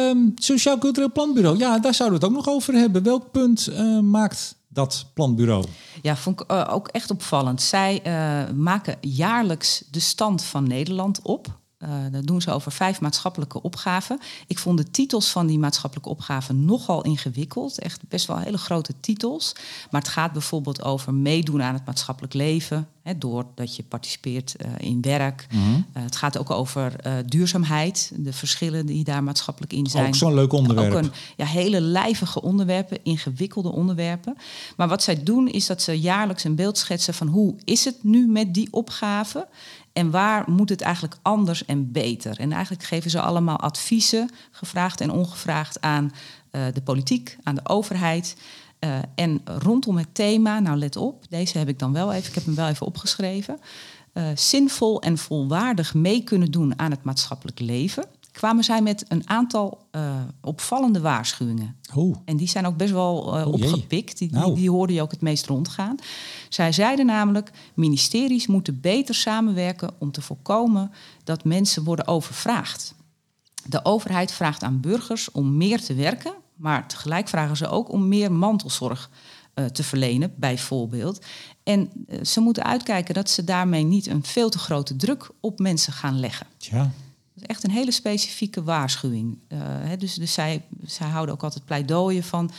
Um, 0.08 0.32
Sociaal 0.34 0.78
Cultureel 0.78 1.12
Planbureau. 1.12 1.58
Ja, 1.58 1.78
daar 1.78 1.94
zouden 1.94 2.20
we 2.20 2.26
het 2.26 2.34
ook 2.34 2.44
nog 2.44 2.54
over 2.54 2.74
hebben. 2.74 3.02
Welk 3.02 3.30
punt 3.30 3.68
uh, 3.70 3.98
maakt 3.98 4.56
dat 4.68 5.06
planbureau? 5.14 5.64
Ja, 6.02 6.16
vond 6.16 6.40
ik 6.40 6.52
uh, 6.52 6.68
ook 6.70 6.88
echt 6.88 7.10
opvallend. 7.10 7.62
Zij 7.62 8.00
uh, 8.06 8.54
maken 8.56 8.96
jaarlijks 9.00 9.84
de 9.90 10.00
stand 10.00 10.42
van 10.42 10.68
Nederland 10.68 11.22
op. 11.22 11.58
Uh, 11.78 11.90
dat 12.10 12.26
doen 12.26 12.42
ze 12.42 12.50
over 12.50 12.72
vijf 12.72 13.00
maatschappelijke 13.00 13.62
opgaven. 13.62 14.18
Ik 14.46 14.58
vond 14.58 14.78
de 14.78 14.90
titels 14.90 15.30
van 15.30 15.46
die 15.46 15.58
maatschappelijke 15.58 16.10
opgaven 16.10 16.64
nogal 16.64 17.02
ingewikkeld. 17.02 17.78
Echt 17.78 18.00
best 18.08 18.26
wel 18.26 18.38
hele 18.38 18.58
grote 18.58 18.94
titels. 19.00 19.52
Maar 19.90 20.00
het 20.00 20.10
gaat 20.10 20.32
bijvoorbeeld 20.32 20.82
over 20.82 21.14
meedoen 21.14 21.62
aan 21.62 21.74
het 21.74 21.86
maatschappelijk 21.86 22.34
leven. 22.34 22.88
Doordat 23.16 23.76
je 23.76 23.82
participeert 23.82 24.54
uh, 24.58 24.72
in 24.78 25.00
werk. 25.00 25.46
Mhm. 25.50 25.70
Uh, 25.70 25.82
het 25.92 26.16
gaat 26.16 26.38
ook 26.38 26.50
over 26.50 27.06
uh, 27.06 27.12
duurzaamheid. 27.26 28.12
De 28.16 28.32
verschillen 28.32 28.86
die 28.86 29.04
daar 29.04 29.22
maatschappelijk 29.22 29.72
in 29.72 29.86
zijn. 29.86 30.06
Ook 30.06 30.14
zo'n 30.14 30.34
leuk 30.34 30.52
onderwerp. 30.52 30.92
Ook 30.92 31.02
een 31.02 31.12
ja, 31.36 31.46
hele 31.46 31.80
lijvige 31.80 32.42
onderwerpen, 32.42 32.98
ingewikkelde 33.02 33.72
onderwerpen. 33.72 34.36
Maar 34.76 34.88
wat 34.88 35.02
zij 35.02 35.22
doen 35.22 35.48
is 35.48 35.66
dat 35.66 35.82
ze 35.82 36.00
jaarlijks 36.00 36.44
een 36.44 36.54
beeld 36.54 36.78
schetsen 36.78 37.14
van 37.14 37.26
hoe 37.26 37.54
is 37.64 37.84
het 37.84 37.96
nu 38.02 38.26
met 38.26 38.54
die 38.54 38.68
opgave. 38.70 39.48
En 39.92 40.10
waar 40.10 40.50
moet 40.50 40.68
het 40.68 40.80
eigenlijk 40.80 41.16
anders 41.22 41.64
en 41.64 41.92
beter? 41.92 42.38
En 42.38 42.52
eigenlijk 42.52 42.84
geven 42.84 43.10
ze 43.10 43.20
allemaal 43.20 43.60
adviezen, 43.60 44.30
gevraagd 44.50 45.00
en 45.00 45.10
ongevraagd, 45.10 45.80
aan 45.80 46.12
de 46.50 46.82
politiek, 46.84 47.36
aan 47.42 47.54
de 47.54 47.68
overheid. 47.68 48.36
Uh, 48.84 48.98
en 49.14 49.40
rondom 49.44 49.96
het 49.96 50.14
thema, 50.14 50.60
nou 50.60 50.78
let 50.78 50.96
op, 50.96 51.24
deze 51.28 51.58
heb 51.58 51.68
ik 51.68 51.78
dan 51.78 51.92
wel 51.92 52.12
even, 52.12 52.28
ik 52.28 52.34
heb 52.34 52.44
hem 52.44 52.54
wel 52.54 52.68
even 52.68 52.86
opgeschreven. 52.86 53.58
Uh, 54.14 54.24
zinvol 54.34 55.00
en 55.00 55.18
volwaardig 55.18 55.94
mee 55.94 56.24
kunnen 56.24 56.50
doen 56.50 56.78
aan 56.78 56.90
het 56.90 57.02
maatschappelijk 57.02 57.60
leven. 57.60 58.06
Kwamen 58.32 58.64
zij 58.64 58.82
met 58.82 59.04
een 59.08 59.28
aantal 59.28 59.86
opvallende 60.40 61.00
waarschuwingen. 61.00 61.76
Oh. 61.94 62.16
En 62.24 62.36
die 62.36 62.48
zijn 62.48 62.66
ook 62.66 62.76
best 62.76 62.92
wel 62.92 63.18
oh, 63.18 63.46
opgepikt. 63.46 64.18
Die, 64.18 64.30
nou. 64.32 64.46
die, 64.46 64.54
die 64.54 64.70
hoorde 64.70 64.92
je 64.92 65.02
ook 65.02 65.10
het 65.10 65.20
meest 65.20 65.46
rondgaan. 65.46 65.96
Zij 66.48 66.72
zeiden 66.72 67.06
namelijk: 67.06 67.50
ministeries 67.74 68.46
moeten 68.46 68.80
beter 68.80 69.14
samenwerken 69.14 69.90
om 69.98 70.10
te 70.10 70.22
voorkomen 70.22 70.90
dat 71.24 71.44
mensen 71.44 71.84
worden 71.84 72.06
overvraagd. 72.06 72.94
De 73.66 73.84
overheid 73.84 74.32
vraagt 74.32 74.62
aan 74.62 74.80
burgers 74.80 75.30
om 75.30 75.56
meer 75.56 75.80
te 75.80 75.94
werken, 75.94 76.34
maar 76.54 76.88
tegelijk 76.88 77.28
vragen 77.28 77.56
ze 77.56 77.68
ook 77.68 77.92
om 77.92 78.08
meer 78.08 78.32
mantelzorg 78.32 79.10
uh, 79.54 79.64
te 79.64 79.82
verlenen, 79.82 80.34
bijvoorbeeld. 80.36 81.24
En 81.62 81.90
uh, 82.08 82.24
ze 82.24 82.40
moeten 82.40 82.64
uitkijken 82.64 83.14
dat 83.14 83.30
ze 83.30 83.44
daarmee 83.44 83.82
niet 83.82 84.06
een 84.06 84.24
veel 84.24 84.50
te 84.50 84.58
grote 84.58 84.96
druk 84.96 85.30
op 85.40 85.58
mensen 85.58 85.92
gaan 85.92 86.20
leggen. 86.20 86.46
Ja. 86.58 86.78
Dat 86.78 87.42
is 87.42 87.46
echt 87.46 87.64
een 87.64 87.70
hele 87.70 87.90
specifieke 87.90 88.62
waarschuwing. 88.62 89.38
Uh, 89.48 89.58
hè, 89.60 89.96
dus 89.96 90.14
dus 90.14 90.32
zij, 90.32 90.62
zij 90.86 91.08
houden 91.08 91.34
ook 91.34 91.42
altijd 91.42 91.64
pleidooien 91.64 92.22
van 92.22 92.50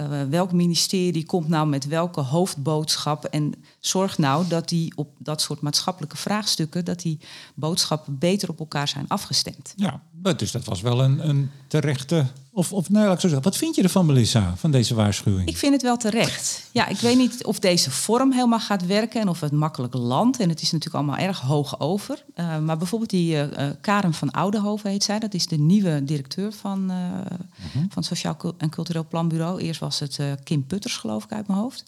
uh, 0.00 0.22
welk 0.30 0.52
ministerie 0.52 1.26
komt 1.26 1.48
nou 1.48 1.68
met 1.68 1.86
welke 1.86 2.20
hoofdboodschap 2.20 3.24
en 3.24 3.54
zorg 3.80 4.18
nou 4.18 4.48
dat 4.48 4.68
die 4.68 4.92
op 4.96 5.08
dat 5.18 5.40
soort 5.40 5.60
maatschappelijke 5.60 6.16
vraagstukken 6.16 6.84
dat 6.84 7.00
die 7.00 7.18
boodschappen 7.54 8.18
beter 8.18 8.48
op 8.48 8.58
elkaar 8.58 8.88
zijn 8.88 9.04
afgestemd. 9.08 9.72
Ja, 9.76 10.02
dus 10.36 10.50
dat 10.50 10.64
was 10.64 10.80
wel 10.80 11.02
een, 11.02 11.28
een 11.28 11.50
terechte 11.66 12.26
of, 12.52 12.72
of 12.72 12.90
nou, 12.90 13.12
ik 13.12 13.20
zo 13.20 13.28
zeggen. 13.28 13.42
Wat 13.42 13.56
vind 13.56 13.74
je 13.74 13.82
ervan, 13.82 14.06
Melissa, 14.06 14.54
van 14.56 14.70
deze 14.70 14.94
waarschuwing? 14.94 15.48
Ik 15.48 15.56
vind 15.56 15.72
het 15.72 15.82
wel 15.82 15.96
terecht. 15.96 16.68
Ja, 16.72 16.86
ik 16.86 16.96
weet 16.96 17.16
niet 17.16 17.44
of 17.44 17.58
deze 17.58 17.90
vorm 17.90 18.32
helemaal 18.32 18.60
gaat 18.60 18.86
werken 18.86 19.20
en 19.20 19.28
of 19.28 19.40
het 19.40 19.52
makkelijk 19.52 19.94
landt. 19.94 20.40
En 20.40 20.48
het 20.48 20.62
is 20.62 20.72
natuurlijk 20.72 21.04
allemaal 21.04 21.26
erg 21.26 21.40
hoog 21.40 21.80
over. 21.80 22.24
Uh, 22.36 22.58
maar 22.58 22.76
bijvoorbeeld 22.76 23.10
die 23.10 23.34
uh, 23.34 23.66
Karen 23.80 24.14
van 24.14 24.30
Oudenhoven 24.30 24.90
heet 24.90 25.04
zij. 25.04 25.18
Dat 25.18 25.34
is 25.34 25.46
de 25.46 25.58
nieuwe 25.58 26.04
directeur 26.04 26.52
van, 26.52 26.90
uh, 26.90 26.96
uh-huh. 26.96 27.82
van 27.88 28.02
Sociaal 28.02 28.36
en 28.58 28.70
Cultureel 28.70 29.06
Planbureau. 29.08 29.60
Eerst 29.60 29.80
was 29.80 29.89
het 29.98 30.18
uh, 30.20 30.32
Kim 30.44 30.66
Putters, 30.66 30.96
geloof 30.96 31.24
ik, 31.24 31.32
uit 31.32 31.46
mijn 31.46 31.58
hoofd. 31.58 31.84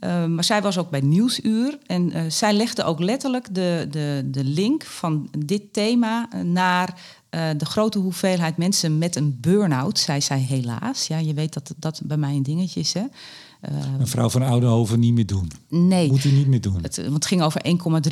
Uh, 0.00 0.24
maar 0.24 0.44
zij 0.44 0.62
was 0.62 0.78
ook 0.78 0.90
bij 0.90 1.00
Nieuwsuur 1.00 1.78
en 1.86 2.16
uh, 2.16 2.22
zij 2.28 2.52
legde 2.52 2.84
ook 2.84 3.00
letterlijk 3.00 3.54
de, 3.54 3.86
de, 3.90 4.22
de 4.24 4.44
link 4.44 4.84
van 4.84 5.28
dit 5.38 5.72
thema 5.72 6.28
naar 6.44 7.00
de 7.56 7.64
grote 7.64 7.98
hoeveelheid 7.98 8.56
mensen 8.56 8.98
met 8.98 9.16
een 9.16 9.38
burn-out, 9.40 9.98
zei 9.98 10.20
zij 10.20 10.38
helaas. 10.38 11.06
Ja, 11.06 11.18
je 11.18 11.34
weet 11.34 11.52
dat 11.52 11.74
dat 11.76 12.00
bij 12.04 12.16
mij 12.16 12.34
een 12.34 12.42
dingetje 12.42 12.80
is. 12.80 12.92
Hè? 12.92 13.04
Uh, 13.68 13.76
een 13.98 14.06
vrouw 14.06 14.30
van 14.30 14.42
Oudenhoven 14.42 15.00
niet 15.00 15.14
meer 15.14 15.26
doen. 15.26 15.50
Nee. 15.68 16.08
Moet 16.08 16.24
u 16.24 16.30
niet 16.30 16.46
meer 16.46 16.60
doen. 16.60 16.78
Het, 16.82 16.96
want 16.96 17.12
het 17.12 17.26
ging 17.26 17.42
over 17.42 17.60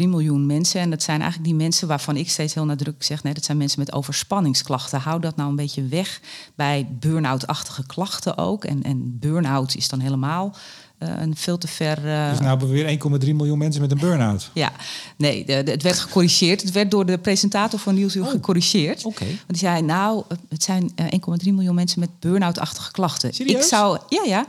1,3 0.00 0.06
miljoen 0.06 0.46
mensen. 0.46 0.80
En 0.80 0.90
dat 0.90 1.02
zijn 1.02 1.20
eigenlijk 1.20 1.50
die 1.50 1.58
mensen 1.58 1.88
waarvan 1.88 2.16
ik 2.16 2.30
steeds 2.30 2.54
heel 2.54 2.64
nadrukkelijk 2.64 3.04
zeg... 3.04 3.22
nee, 3.22 3.34
dat 3.34 3.44
zijn 3.44 3.58
mensen 3.58 3.78
met 3.78 3.92
overspanningsklachten. 3.92 5.00
Hou 5.00 5.20
dat 5.20 5.36
nou 5.36 5.50
een 5.50 5.56
beetje 5.56 5.86
weg 5.86 6.20
bij 6.54 6.88
burn-out-achtige 7.00 7.86
klachten 7.86 8.38
ook. 8.38 8.64
En, 8.64 8.82
en 8.82 9.18
burn-out 9.18 9.74
is 9.74 9.88
dan 9.88 10.00
helemaal 10.00 10.56
een 10.98 11.36
veel 11.36 11.58
te 11.58 11.68
ver. 11.68 11.94
dus 11.94 12.38
nou 12.38 12.44
hebben 12.44 12.68
we 12.68 12.74
weer 12.74 12.98
1,3 13.28 13.34
miljoen 13.34 13.58
mensen 13.58 13.80
met 13.80 13.90
een 13.90 13.98
burn-out. 13.98 14.50
Ja, 14.54 14.72
nee, 15.16 15.44
de, 15.44 15.52
het 15.52 15.82
werd 15.82 15.98
gecorrigeerd. 15.98 16.62
Het 16.62 16.72
werd 16.72 16.90
door 16.90 17.06
de 17.06 17.18
presentator 17.18 17.78
van 17.78 17.94
Nieuwsuur 17.94 18.24
Oh, 18.24 18.30
gecorrigeerd. 18.30 19.04
Oké. 19.04 19.24
Want 19.24 19.46
die 19.46 19.58
zei, 19.58 19.82
nou, 19.82 20.22
het 20.48 20.62
zijn 20.62 20.92
eh, 20.94 21.06
1,3 21.46 21.52
miljoen 21.52 21.74
mensen 21.74 22.00
met 22.00 22.08
burn-out-achtige 22.18 22.90
klachten. 22.90 23.34
Serieus? 23.34 23.62
Ik 23.62 23.68
zou, 23.68 23.98
ja, 24.08 24.22
ja. 24.26 24.46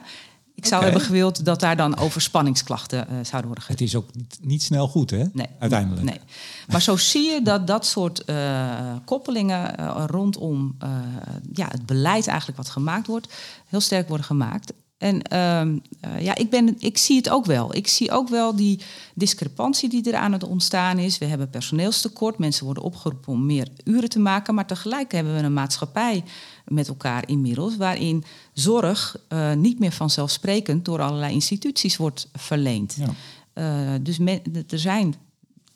Ik 0.60 0.66
zou 0.66 0.84
hebben 0.84 1.02
gewild 1.02 1.46
dat 1.46 1.60
daar 1.60 1.76
dan 1.76 1.98
overspanningsklachten 1.98 3.08
eh, 3.08 3.16
zouden 3.24 3.46
worden 3.46 3.64
Het 3.68 3.82
is 3.82 3.96
ook 3.96 4.16
niet, 4.16 4.38
niet 4.42 4.64
snel 4.64 4.88
goed, 4.88 5.10
hè? 5.10 5.24
Nee, 5.34 5.48
Uiteindelijk. 5.60 6.06
Nee. 6.06 6.20
Maar 6.68 6.82
zo 6.82 6.98
zie 6.98 7.32
je 7.32 7.42
dat 7.42 7.68
dat 7.68 7.86
soort 7.86 8.24
eh, 8.24 8.96
koppelingen 9.06 9.78
eh, 9.78 10.04
rondom 10.08 10.78
ja, 11.54 11.68
het 11.68 11.86
beleid 11.86 12.28
eigenlijk 12.28 12.58
wat 12.58 12.70
gemaakt 12.70 13.08
wordt, 13.08 13.34
heel 13.68 13.80
sterk 13.80 14.08
worden 14.08 14.26
gemaakt. 14.26 14.74
En 15.00 15.22
ehm, 15.22 15.78
eh, 16.00 16.22
ja, 16.22 16.36
ik, 16.36 16.50
ben, 16.50 16.76
ik 16.80 16.98
zie 16.98 17.18
het 17.18 17.30
ook 17.30 17.46
wel. 17.46 17.76
Ik 17.76 17.88
zie 17.88 18.12
ook 18.12 18.30
wel 18.30 18.56
die 18.56 18.80
discrepantie 19.16 19.90
die 19.90 20.12
er 20.12 20.18
aan 20.18 20.32
het 20.32 20.44
ontstaan 20.44 20.98
is. 20.98 21.18
We 21.18 21.26
hebben 21.26 21.50
personeelstekort. 21.50 22.38
Mensen 22.38 22.66
worden 22.66 22.84
opgeroepen 22.84 23.34
om 23.34 23.46
meer 23.46 23.68
uren 23.84 24.10
te 24.10 24.20
maken. 24.20 24.56
Maar 24.56 24.66
tegelijk 24.66 25.12
hebben 25.12 25.36
we 25.36 25.42
een 25.42 25.54
maatschappij 25.54 26.24
met 26.70 26.88
elkaar 26.88 27.28
inmiddels... 27.28 27.78
waarin 27.78 28.24
zorg 28.54 29.18
eh, 29.28 29.54
niet 29.54 29.80
meer 29.80 29.92
vanzelfsprekend 29.92 30.86
door 30.86 31.02
allerlei 31.02 31.34
instituties 31.34 31.98
wordt 31.98 32.30
verleend. 32.34 32.98
Ja. 33.00 33.14
Eh, 33.54 34.00
dus 34.02 34.18
men- 34.18 34.42
er 34.70 34.80
zijn 34.80 35.16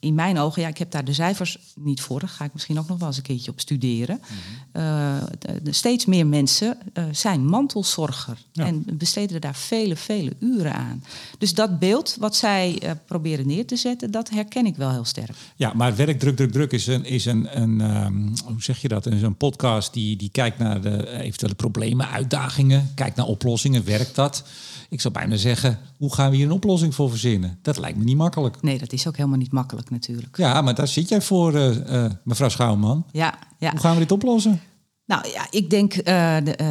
in 0.04 0.14
mijn 0.16 0.38
ogen, 0.38 0.62
ja, 0.62 0.68
ik 0.68 0.78
heb 0.78 0.92
daar 0.92 1.06
de 1.06 1.14
cijfers 1.14 1.58
niet 1.76 2.02
voor, 2.02 2.20
daar 2.20 2.30
ga 2.30 2.46
ik 2.46 2.54
misschien 2.54 2.80
ook 2.80 2.88
nog 2.88 2.98
wel 3.00 3.08
eens 3.08 3.18
een 3.18 3.24
keertje 3.24 3.52
op 3.52 3.60
studeren. 3.60 4.20
Mhm. 4.22 4.38
Eh, 4.84 5.24
de- 5.64 5.72
steeds 5.74 6.06
meer 6.06 6.28
mensen 6.28 6.78
eh, 6.94 7.04
zijn 7.12 7.46
mantelzorger 7.46 8.38
Ja. 8.52 8.66
en 8.66 8.86
besteden 8.94 9.42
daar 9.42 9.56
vele, 9.56 9.96
vele 9.96 10.34
uren 10.40 10.74
aan. 10.74 11.04
Dus 11.38 11.54
dat 11.54 11.80
beeld 11.80 12.16
wat 12.20 12.36
zij 12.36 12.80
eh, 12.82 12.92
proberen 13.06 13.48
neer 13.48 13.66
te 13.68 13.76
zetten, 13.76 14.12
dat 14.12 14.30
herken 14.30 14.66
ik 14.66 14.76
wel 14.76 14.92
heel 14.92 15.06
sterk. 15.06 15.36
Ja, 15.56 15.74
maar 15.74 15.96
werk 15.96 16.20
druk, 16.20 16.36
druk, 16.36 16.52
druk 16.52 16.72
is 16.72 16.88
een, 16.88 17.06
is 17.06 17.26
een, 17.26 17.62
een 17.62 17.82
ehm, 17.82 18.28
hoe 18.46 18.64
zeg 18.64 18.82
je 18.82 18.88
dat? 18.88 19.06
Is 19.06 19.22
een 19.22 19.36
podcast 19.38 19.94
die, 19.94 20.16
die 20.16 20.30
kijkt 20.30 20.58
naar 20.58 20.82
de 20.82 21.10
eventuele 21.10 21.56
problemen, 21.56 22.10
uitdagingen, 22.10 22.92
kijkt 22.96 23.16
naar 23.16 23.26
oplossingen. 23.26 23.86
Werkt 23.86 24.16
dat? 24.16 24.44
Ik 24.94 25.02
zou 25.02 25.14
bijna 25.14 25.36
zeggen, 25.36 25.80
hoe 25.98 26.14
gaan 26.14 26.30
we 26.30 26.36
hier 26.36 26.46
een 26.46 26.52
oplossing 26.52 26.96
voor 26.96 27.10
verzinnen? 27.10 27.58
Dat 27.62 27.78
lijkt 27.78 27.98
me 27.98 28.04
niet 28.04 28.18
makkelijk. 28.18 28.62
Nee, 28.62 28.78
dat 28.78 28.94
is 28.94 29.08
ook 29.08 29.18
helemaal 29.18 29.38
niet 29.38 29.52
makkelijk 29.52 29.90
natuurlijk. 29.90 30.38
Ja, 30.38 30.62
maar 30.62 30.76
daar 30.76 30.88
zit 30.88 31.10
jij 31.10 31.22
voor, 31.22 31.56
eh, 31.56 32.06
eh, 32.06 32.12
mevrouw 32.24 32.50
Schouwman. 32.50 33.06
Ja, 33.12 33.34
ja. 33.58 33.70
Hoe 33.72 33.80
gaan 33.80 33.94
we 33.94 34.00
dit 34.00 34.12
oplossen? 34.12 34.62
Nou 35.06 35.30
ja, 35.30 35.48
ik 35.50 35.70
denk 35.70 35.94
eh, 35.94 36.36
de, 36.44 36.56
eh, 36.56 36.68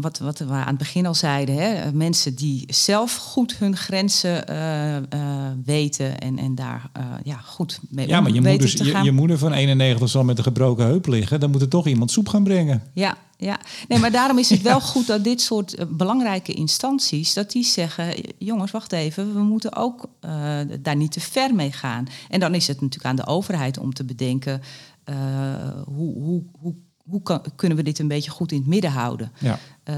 wat, 0.00 0.18
wat 0.18 0.38
we 0.38 0.52
aan 0.52 0.66
het 0.66 0.78
begin 0.78 1.06
al 1.06 1.14
zeiden. 1.14 1.54
Hè, 1.54 1.92
mensen 1.92 2.34
die 2.34 2.64
zelf 2.66 3.16
goed 3.16 3.56
hun 3.56 3.76
grenzen 3.76 4.46
eh, 4.48 4.96
weten 5.64 6.20
en, 6.20 6.38
en 6.38 6.54
daar 6.54 6.90
ja, 7.22 7.36
goed 7.36 7.80
mee 7.88 8.08
Ja, 8.08 8.18
om 8.18 8.22
maar 8.22 8.32
je 8.32 8.40
weten 8.40 8.60
moeder, 8.60 8.76
te 8.76 8.84
je, 8.84 8.90
gaan. 8.90 9.04
je 9.04 9.12
moeder 9.12 9.38
van 9.38 9.52
91 9.52 10.08
zal 10.08 10.24
met 10.24 10.38
een 10.38 10.44
gebroken 10.44 10.84
heup 10.84 11.06
liggen. 11.06 11.40
Dan 11.40 11.50
moet 11.50 11.60
er 11.60 11.68
toch 11.68 11.86
iemand 11.86 12.10
soep 12.10 12.28
gaan 12.28 12.44
brengen. 12.44 12.82
Ja, 12.94 13.16
ja. 13.36 13.60
Nee, 13.88 13.98
maar 13.98 14.10
daarom 14.10 14.38
is 14.38 14.50
het 14.50 14.62
wel 14.72 14.80
goed 14.80 15.06
dat 15.06 15.24
dit 15.24 15.40
soort 15.40 15.96
belangrijke 15.96 16.52
instanties... 16.52 17.34
dat 17.34 17.50
die 17.50 17.64
zeggen, 17.64 18.14
jongens, 18.38 18.70
wacht 18.70 18.92
even... 18.92 19.34
we 19.34 19.42
moeten 19.42 19.76
ook 19.76 20.08
daar 20.80 20.96
niet 20.96 21.12
te 21.12 21.20
ver 21.20 21.54
mee 21.54 21.72
gaan. 21.72 22.06
En 22.28 22.40
dan 22.40 22.54
is 22.54 22.66
het 22.66 22.80
natuurlijk 22.80 23.10
aan 23.10 23.16
de 23.16 23.26
overheid 23.26 23.78
om 23.78 23.94
te 23.94 24.04
bedenken... 24.04 24.62
hoe, 25.84 26.14
hoe, 26.14 26.42
hoe, 26.60 26.74
hoe 27.04 27.22
kan, 27.22 27.40
kunnen 27.56 27.76
we 27.76 27.82
dit 27.84 27.98
een 27.98 28.08
beetje 28.08 28.30
goed 28.30 28.52
in 28.52 28.58
het 28.58 28.66
midden 28.66 28.90
houden? 28.90 29.32
Ja. 29.38 29.58
Eh, 29.82 29.94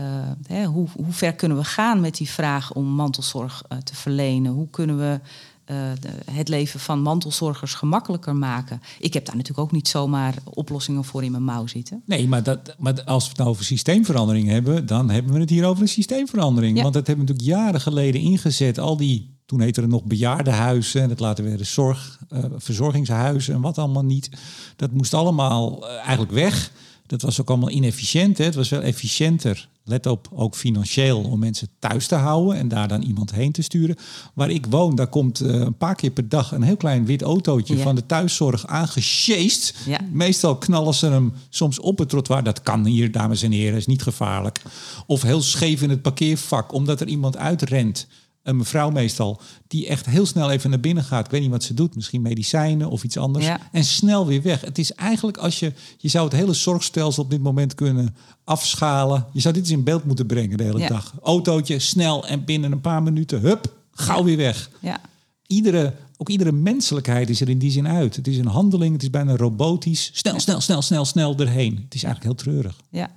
hè, 0.47 0.65
hoe, 0.65 0.89
hoe 0.97 1.13
ver 1.13 1.33
kunnen 1.35 1.57
we 1.57 1.65
gaan 1.65 2.01
met 2.01 2.17
die 2.17 2.31
vraag 2.31 2.73
om 2.73 2.85
mantelzorg 2.85 3.63
eh, 3.69 3.79
te 3.79 3.95
verlenen? 3.95 4.53
Hoe 4.53 4.71
kunnen 4.71 4.99
we 4.99 5.21
eh, 5.65 5.77
de- 6.01 6.33
het 6.33 6.49
leven 6.49 6.81
van 6.81 7.01
mantelzorgers 7.03 7.75
gemakkelijker 7.75 8.37
maken? 8.37 8.81
Ik 8.99 9.15
heb 9.15 9.25
daar 9.27 9.37
natuurlijk 9.37 9.67
ook 9.67 9.73
niet 9.73 9.89
zomaar 9.89 10.35
oplossingen 10.45 11.05
voor 11.05 11.25
in 11.25 11.31
mijn 11.31 11.45
mouw 11.45 11.67
zitten. 11.67 12.03
Nee, 12.07 12.29
maar, 12.29 12.43
dat, 12.43 12.75
maar 12.79 13.05
als 13.05 13.23
we 13.23 13.29
het 13.29 13.39
nou 13.39 13.51
over 13.51 13.65
systeemverandering 13.65 14.49
hebben, 14.49 14.87
dan 14.87 15.11
hebben 15.11 15.33
we 15.33 15.41
het 15.41 15.51
hier 15.51 15.67
over 15.67 15.83
een 15.83 15.89
systeemverandering. 15.89 16.77
Ja. 16.77 16.83
Want 16.83 16.95
dat 16.95 17.07
hebben 17.07 17.27
we 17.27 17.33
natuurlijk 17.33 17.59
jaren 17.63 17.81
geleden 17.81 18.21
ingezet. 18.21 18.79
Al 18.79 18.97
die, 18.97 19.39
toen 19.47 19.61
heette 19.61 19.81
het 19.81 19.91
nog 19.91 20.05
bejaardenhuizen 20.05 21.03
en 21.03 21.09
het 21.11 21.21
later 21.21 21.45
werden 21.45 21.67
zorg, 21.67 22.19
eh, 22.29 22.45
verzorgingshuizen 22.57 23.55
en 23.55 23.61
wat 23.61 23.79
allemaal 23.79 24.05
niet. 24.05 24.31
Dat 24.77 24.93
moest 24.93 25.15
allemaal 25.15 25.89
eigenlijk 25.89 26.33
weg. 26.33 26.73
Dat 27.13 27.23
was 27.23 27.41
ook 27.41 27.49
allemaal 27.49 27.71
inefficiënt. 27.71 28.39
Hè? 28.39 28.45
Het 28.45 28.55
was 28.55 28.69
wel 28.69 28.81
efficiënter. 28.83 29.69
Let 29.85 30.07
op, 30.07 30.29
ook 30.35 30.57
financieel, 30.57 31.21
om 31.23 31.39
mensen 31.39 31.69
thuis 31.79 32.07
te 32.07 32.15
houden 32.15 32.57
en 32.57 32.69
daar 32.69 32.89
dan 32.89 33.03
iemand 33.03 33.33
heen 33.33 33.53
te 33.53 33.63
sturen. 33.63 33.97
Waar 34.35 34.51
ik 34.51 34.67
woon, 34.67 34.95
daar 34.97 35.07
komt 35.07 35.41
eh, 35.41 35.55
een 35.55 35.77
paar 35.77 35.95
keer 35.95 36.11
per 36.11 36.29
dag 36.29 36.53
een 36.53 36.63
heel 36.63 36.77
klein 36.77 37.05
wit 37.07 37.23
autootje 37.23 37.77
Ja. 37.77 37.83
van 37.83 37.95
de 37.95 38.07
thuiszorg 38.07 38.67
aangesjeest. 38.67 39.75
Ja. 39.87 40.01
Meestal 40.13 40.57
knallen 40.57 40.95
ze 40.95 41.07
hem 41.07 41.33
soms 41.49 41.81
op 41.81 41.99
het 41.99 42.09
trottoir. 42.09 42.43
Dat 42.43 42.63
kan 42.63 42.87
hier, 42.87 43.13
dames 43.13 43.43
en 43.43 43.53
heren, 43.53 43.77
is 43.79 43.87
niet 43.87 44.03
gevaarlijk. 44.03 44.63
Of 45.07 45.23
heel 45.23 45.43
scheef 45.43 45.83
in 45.83 45.91
het 45.91 46.03
parkeervak, 46.03 46.73
omdat 46.73 47.01
er 47.01 47.09
iemand 47.09 47.37
uitrent. 47.37 48.07
Een 48.43 48.57
mevrouw 48.57 48.91
meestal, 48.91 49.41
die 49.67 49.87
echt 49.87 50.07
heel 50.07 50.27
snel 50.27 50.51
even 50.51 50.71
naar 50.71 50.81
binnen 50.81 51.05
gaat. 51.05 51.25
Ik 51.25 51.31
weet 51.31 51.41
niet 51.41 51.51
wat 51.51 51.63
ze 51.63 51.75
doet, 51.75 51.95
misschien 51.95 52.23
medicijnen 52.23 52.91
of 52.91 53.05
iets 53.05 53.17
anders. 53.17 53.45
Ja. 53.45 53.61
En 53.73 53.85
snel 53.85 54.27
weer 54.27 54.43
weg. 54.43 54.61
Het 54.61 54.79
is 54.79 54.93
eigenlijk 54.95 55.37
als 55.37 55.59
je, 55.59 55.73
je 55.99 56.09
zou 56.09 56.25
het 56.25 56.35
hele 56.35 56.53
zorgstelsel 56.53 57.23
op 57.23 57.31
dit 57.31 57.43
moment 57.43 57.75
kunnen 57.75 58.17
afschalen. 58.45 59.27
Je 59.33 59.41
zou 59.41 59.55
dit 59.55 59.63
eens 59.63 59.73
in 59.73 59.85
beeld 59.85 60.05
moeten 60.05 60.27
brengen 60.27 60.57
de 60.57 60.65
hele 60.65 60.79
Ja. 60.79 60.89
dag. 60.89 61.15
Autootje, 61.23 61.79
snel 61.79 62.27
en 62.27 62.45
binnen 62.45 62.73
een 62.73 62.81
paar 62.81 63.03
minuten, 63.03 63.41
hup, 63.41 63.75
gauw 63.93 64.25
weer 64.25 64.37
weg 64.37 64.71
Ja, 64.81 65.01
iedere, 65.47 65.95
ook 66.17 66.29
iedere 66.29 66.53
menselijkheid 66.53 67.31
is 67.31 67.41
er 67.41 67.49
in 67.49 67.59
die 67.59 67.71
zin 67.71 67.89
uit. 67.89 68.17
Het 68.17 68.27
is 68.29 68.37
een 68.39 68.47
handeling, 68.47 68.93
het 68.93 69.03
is 69.03 69.11
bijna 69.11 69.37
robotisch. 69.37 70.11
Snel, 70.13 70.41
snel, 70.41 70.61
snel, 70.61 70.83
snel, 70.83 71.05
snel 71.05 71.37
erheen. 71.37 71.81
Het 71.85 71.95
is 71.95 72.03
eigenlijk 72.03 72.23
heel 72.35 72.45
treurig. 72.53 72.77
ja. 72.91 73.11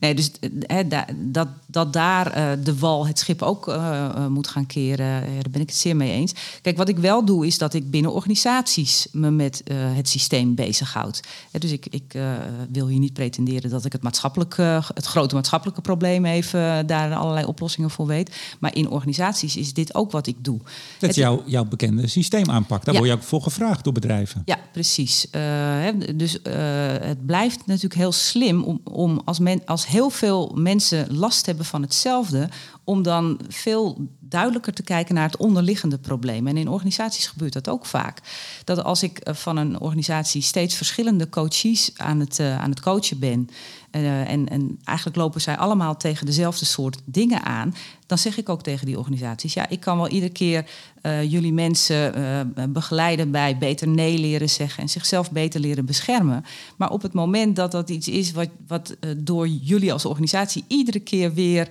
Nee, 0.00 0.14
dus 0.14 0.30
eh, 0.66 0.78
da- 0.88 1.06
dat, 1.16 1.48
dat 1.66 1.92
daar 1.92 2.26
eh, 2.32 2.50
de 2.64 2.78
wal 2.78 3.06
het 3.06 3.18
schip 3.18 3.42
ook 3.42 3.68
eh, 3.68 4.26
moet 4.26 4.48
gaan 4.48 4.66
keren, 4.66 5.20
daar 5.20 5.50
ben 5.50 5.60
ik 5.60 5.68
het 5.68 5.76
zeer 5.76 5.96
mee 5.96 6.12
eens. 6.12 6.32
Kijk, 6.62 6.76
wat 6.76 6.88
ik 6.88 6.98
wel 6.98 7.24
doe, 7.24 7.46
is 7.46 7.58
dat 7.58 7.74
ik 7.74 7.90
binnen 7.90 8.12
organisaties 8.12 9.06
me 9.12 9.30
met 9.30 9.62
het 9.72 10.08
systeem 10.08 10.54
bezighoud. 10.54 11.20
Hè, 11.50 11.58
dus 11.58 11.70
ik, 11.70 11.86
ik 11.90 12.18
wil 12.72 12.86
hier 12.86 12.98
niet 12.98 13.12
pretenderen 13.12 13.70
dat 13.70 13.84
ik 13.84 13.92
het, 13.92 14.02
maatschappelijk, 14.02 14.56
het 14.94 15.04
grote 15.06 15.34
maatschappelijke 15.34 15.80
probleem 15.80 16.24
even 16.24 16.86
daar 16.86 17.14
allerlei 17.14 17.46
oplossingen 17.46 17.90
voor 17.90 18.06
weet. 18.06 18.36
Maar 18.60 18.74
in 18.74 18.88
organisaties 18.90 19.56
is 19.56 19.72
dit 19.74 19.94
ook 19.94 20.10
wat 20.10 20.26
ik 20.26 20.36
doe. 20.44 20.58
Dat 20.58 20.68
Het- 20.98 21.10
is 21.10 21.16
jouw, 21.16 21.42
jouw 21.46 21.64
bekende 21.64 22.06
systeemaanpak. 22.06 22.84
Daar 22.84 22.94
Ja. 22.94 23.00
word 23.00 23.12
je 23.12 23.16
ook 23.18 23.24
voor 23.24 23.42
gevraagd 23.42 23.84
door 23.84 23.92
bedrijven. 23.92 24.42
Ja, 24.44 24.58
precies. 24.72 25.26
Dus 26.14 26.38
het 27.00 27.26
blijft 27.26 27.66
natuurlijk 27.66 27.94
heel 27.94 28.12
slim 28.12 28.62
om, 28.62 28.80
om 28.84 29.20
als, 29.24 29.38
men, 29.38 29.62
als 29.66 29.86
heel 29.90 30.10
veel 30.10 30.52
mensen 30.54 31.16
last 31.16 31.46
hebben 31.46 31.64
van 31.64 31.82
hetzelfde, 31.82 32.48
om 32.84 33.02
dan 33.02 33.40
veel 33.48 34.08
duidelijker 34.30 34.72
te 34.72 34.82
kijken 34.82 35.14
naar 35.14 35.26
het 35.26 35.36
onderliggende 35.36 35.98
probleem. 35.98 36.46
En 36.46 36.56
in 36.56 36.68
organisaties 36.68 37.26
gebeurt 37.26 37.52
dat 37.52 37.68
ook 37.68 37.86
vaak. 37.86 38.18
Dat 38.64 38.84
als 38.84 39.02
ik 39.02 39.18
eh, 39.18 39.34
van 39.34 39.56
een 39.56 39.80
organisatie 39.80 40.42
steeds 40.42 40.74
verschillende 40.74 41.28
coaches 41.28 41.90
aan 41.96 42.20
het, 42.20 42.38
eh, 42.38 42.60
aan 42.60 42.70
het 42.70 42.80
coachen 42.80 43.18
ben. 43.18 43.48
eh, 43.90 44.30
en, 44.30 44.48
en 44.48 44.78
eigenlijk 44.84 45.16
lopen 45.16 45.40
zij 45.40 45.56
allemaal 45.56 45.96
tegen 45.96 46.26
dezelfde 46.26 46.64
soort 46.64 46.98
dingen 47.04 47.42
aan. 47.42 47.74
Dan 48.06 48.18
zeg 48.18 48.38
ik 48.38 48.48
ook 48.48 48.62
tegen 48.62 48.86
die 48.86 48.98
organisaties: 48.98 49.54
ja, 49.54 49.68
ik 49.68 49.80
kan 49.80 49.96
wel 49.96 50.08
iedere 50.08 50.32
keer 50.32 50.64
jullie 51.02 51.52
mensen 51.52 52.12
begeleiden 52.68 53.30
bij 53.30 53.58
beter 53.58 53.88
nee 53.88 54.18
leren 54.18 54.50
zeggen 54.50 54.82
en 54.82 54.88
zichzelf 54.88 55.30
beter 55.30 55.60
leren 55.60 55.84
beschermen. 55.84 56.44
Maar 56.76 56.90
op 56.90 57.02
het 57.02 57.12
moment 57.12 57.56
dat 57.56 57.72
dat 57.72 57.90
iets 57.90 58.08
is 58.08 58.32
wat, 58.32 58.48
wat 58.66 58.96
door 59.16 59.48
jullie 59.48 59.92
als 59.92 60.04
organisatie 60.04 60.64
iedere 60.66 61.00
keer 61.00 61.34
weer 61.34 61.68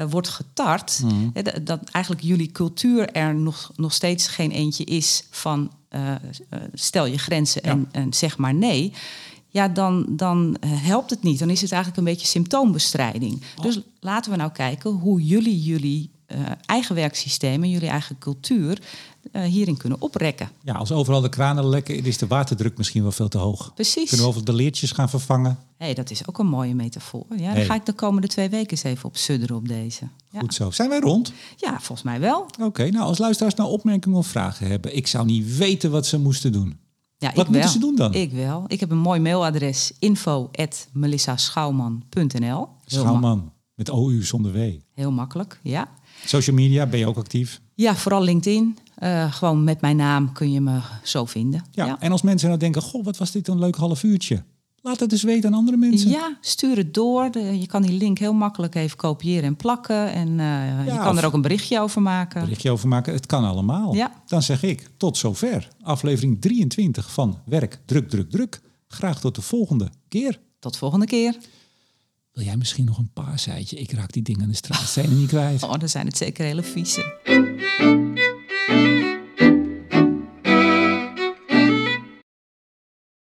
eh, 0.00 0.10
wordt 0.10 0.28
getart, 0.28 1.02
hè, 1.32 1.42
dat, 1.42 1.66
dat 1.66 1.80
eigenlijk 1.90 2.24
jullie 2.24 2.52
cultuur 2.52 3.10
er 3.12 3.34
nog, 3.34 3.70
nog 3.76 3.92
steeds 3.92 4.26
geen 4.26 4.50
eentje 4.50 4.84
is 4.84 5.24
van 5.30 5.70
eh, 5.88 6.10
eh, 6.12 6.18
stel 6.72 7.06
je 7.06 7.18
grenzen 7.18 7.62
en, 7.62 7.88
en 7.92 8.12
zeg 8.12 8.38
maar 8.38 8.54
nee. 8.54 8.92
Ja, 9.48 9.68
dan, 9.68 10.06
dan 10.08 10.56
helpt 10.66 11.10
het 11.10 11.22
niet. 11.22 11.38
Dan 11.38 11.50
is 11.50 11.60
het 11.60 11.72
eigenlijk 11.72 12.00
een 12.02 12.12
beetje 12.12 12.26
symptoombestrijding. 12.26 13.42
Dus 13.62 13.80
laten 14.00 14.30
we 14.30 14.36
nou 14.36 14.50
kijken 14.52 14.90
hoe 14.90 15.22
jullie 15.22 15.62
jullie 15.62 16.10
eigen 16.66 16.94
werksysteem 16.94 17.62
en 17.62 17.70
jullie 17.70 17.88
eigen 17.88 18.18
cultuur 18.18 18.82
eh, 19.32 19.42
hierin 19.42 19.76
kunnen 19.76 20.00
oprekken. 20.00 20.50
Ja, 20.62 20.74
als 20.74 20.92
overal 20.92 21.20
de 21.20 21.28
kranen 21.28 21.68
lekken, 21.68 22.04
is 22.04 22.18
de 22.18 22.26
waterdruk 22.26 22.76
misschien 22.78 23.02
wel 23.02 23.12
veel 23.12 23.28
te 23.28 23.38
hoog. 23.38 23.74
Precies. 23.74 24.08
Kunnen 24.08 24.26
we 24.26 24.32
over 24.32 24.44
de 24.44 24.52
leertjes 24.52 24.92
gaan 24.92 25.08
vervangen? 25.10 25.58
hey, 25.76 25.94
dat 25.94 26.10
is 26.10 26.28
ook 26.28 26.38
een 26.38 26.46
mooie 26.46 26.74
metafoor. 26.74 27.24
Ja, 27.36 27.44
Hey. 27.44 27.54
Daar 27.54 27.64
ga 27.64 27.74
ik 27.74 27.86
de 27.86 27.92
komende 27.92 28.28
twee 28.28 28.48
weken 28.48 28.70
eens 28.70 28.82
even 28.82 29.04
op 29.04 29.16
sudderen 29.16 29.56
op 29.56 29.68
deze. 29.68 30.04
Ja, 30.30 30.40
Goed 30.40 30.54
zo. 30.54 30.70
Zijn 30.70 30.88
wij 30.88 31.00
rond? 31.00 31.32
ja 31.56 31.70
volgens 31.72 32.02
mij 32.02 32.20
wel. 32.20 32.46
Oké, 32.60 32.90
nou 32.90 33.04
als 33.04 33.18
luisteraars 33.18 33.54
nou 33.54 33.70
opmerkingen 33.70 34.18
of 34.18 34.26
vragen 34.26 34.66
hebben. 34.66 34.96
Ik 34.96 35.06
zou 35.06 35.24
niet 35.26 35.56
weten 35.56 35.90
wat 35.90 36.06
ze 36.06 36.18
moesten 36.18 36.52
doen. 36.52 36.78
Ja, 37.18 37.26
Wat 37.26 37.36
moeten 37.36 37.54
wel. 37.62 37.68
ze 37.72 37.78
doen 37.78 37.96
dan? 37.96 38.14
Ik 38.14 38.32
wel. 38.32 38.64
Ik 38.66 38.80
heb 38.80 38.90
een 38.90 38.98
mooi 38.98 39.20
mailadres 39.20 39.92
info.melissaschouwman.nl 39.98 42.68
Schouwman, 42.84 43.52
met 43.74 43.90
OU 43.90 44.22
zonder 44.22 44.52
W. 44.52 44.70
Heel 44.94 45.12
makkelijk, 45.12 45.60
ja. 45.62 45.88
Social 46.24 46.56
media, 46.56 46.86
ben 46.86 46.98
je 46.98 47.06
ook 47.06 47.16
actief? 47.16 47.60
Ja, 47.74 47.96
vooral 47.96 48.22
LinkedIn. 48.22 48.78
Uh, 49.02 49.32
gewoon 49.32 49.64
met 49.64 49.80
mijn 49.80 49.96
naam 49.96 50.32
kun 50.32 50.52
je 50.52 50.60
me 50.60 50.78
zo 51.02 51.24
vinden. 51.24 51.64
Ja, 51.70 52.00
en 52.00 52.12
als 52.12 52.22
mensen 52.22 52.48
nou 52.48 52.60
denken, 52.60 52.82
goh, 52.82 53.04
wat 53.04 53.16
was 53.16 53.30
dit 53.30 53.48
een 53.48 53.58
leuk 53.58 53.76
half 53.76 54.02
uurtje. 54.02 54.42
Laat 54.82 55.00
het 55.00 55.10
dus 55.10 55.22
weten 55.22 55.50
aan 55.50 55.58
andere 55.58 55.76
mensen. 55.76 56.10
Ja, 56.10 56.36
stuur 56.40 56.76
het 56.76 56.94
door. 56.94 57.38
je 57.38 57.66
kan 57.66 57.82
die 57.82 57.92
link 57.92 58.18
heel 58.18 58.32
makkelijk 58.32 58.74
even 58.74 58.96
kopiëren 58.96 59.44
en 59.44 59.56
plakken. 59.56 60.12
En 60.12 60.28
uh, 60.28 60.86
je 60.86 60.98
kan 60.98 61.18
er 61.18 61.24
ook 61.24 61.32
een 61.32 61.42
berichtje 61.42 61.80
over 61.80 62.02
maken. 62.02 62.40
Berichtje 62.40 62.70
over 62.70 62.88
maken, 62.88 63.12
het 63.12 63.26
kan 63.26 63.44
allemaal. 63.44 63.94
Ja. 63.94 64.12
Dan 64.26 64.42
zeg 64.42 64.62
ik 64.62 64.90
tot 64.96 65.16
zover. 65.16 65.68
Aflevering 65.82 66.40
23 66.40 67.12
van 67.12 67.38
Werk, 67.44 67.80
Druk, 67.84 68.08
Druk, 68.08 68.30
Druk. 68.30 68.60
Graag 68.88 69.20
tot 69.20 69.34
de 69.34 69.42
volgende 69.42 69.88
keer. 70.08 70.40
Tot 70.58 70.76
volgende 70.76 71.06
keer. 71.06 71.36
Wil 72.32 72.44
jij 72.44 72.56
misschien 72.56 72.84
nog 72.84 72.98
een 72.98 73.10
paar 73.12 73.24
paaseitje? 73.24 73.76
Ik 73.76 73.92
raak 73.92 74.12
die 74.12 74.22
dingen 74.22 74.42
aan 74.42 74.48
de 74.48 74.54
straat 74.54 74.88
zijn 74.88 75.18
niet 75.18 75.28
kwijt. 75.28 75.62
Oh, 75.62 75.78
dan 75.78 75.88
zijn 75.88 76.06
het 76.06 76.16
zeker 76.16 76.44
hele 76.44 76.62
vieze. 76.62 77.18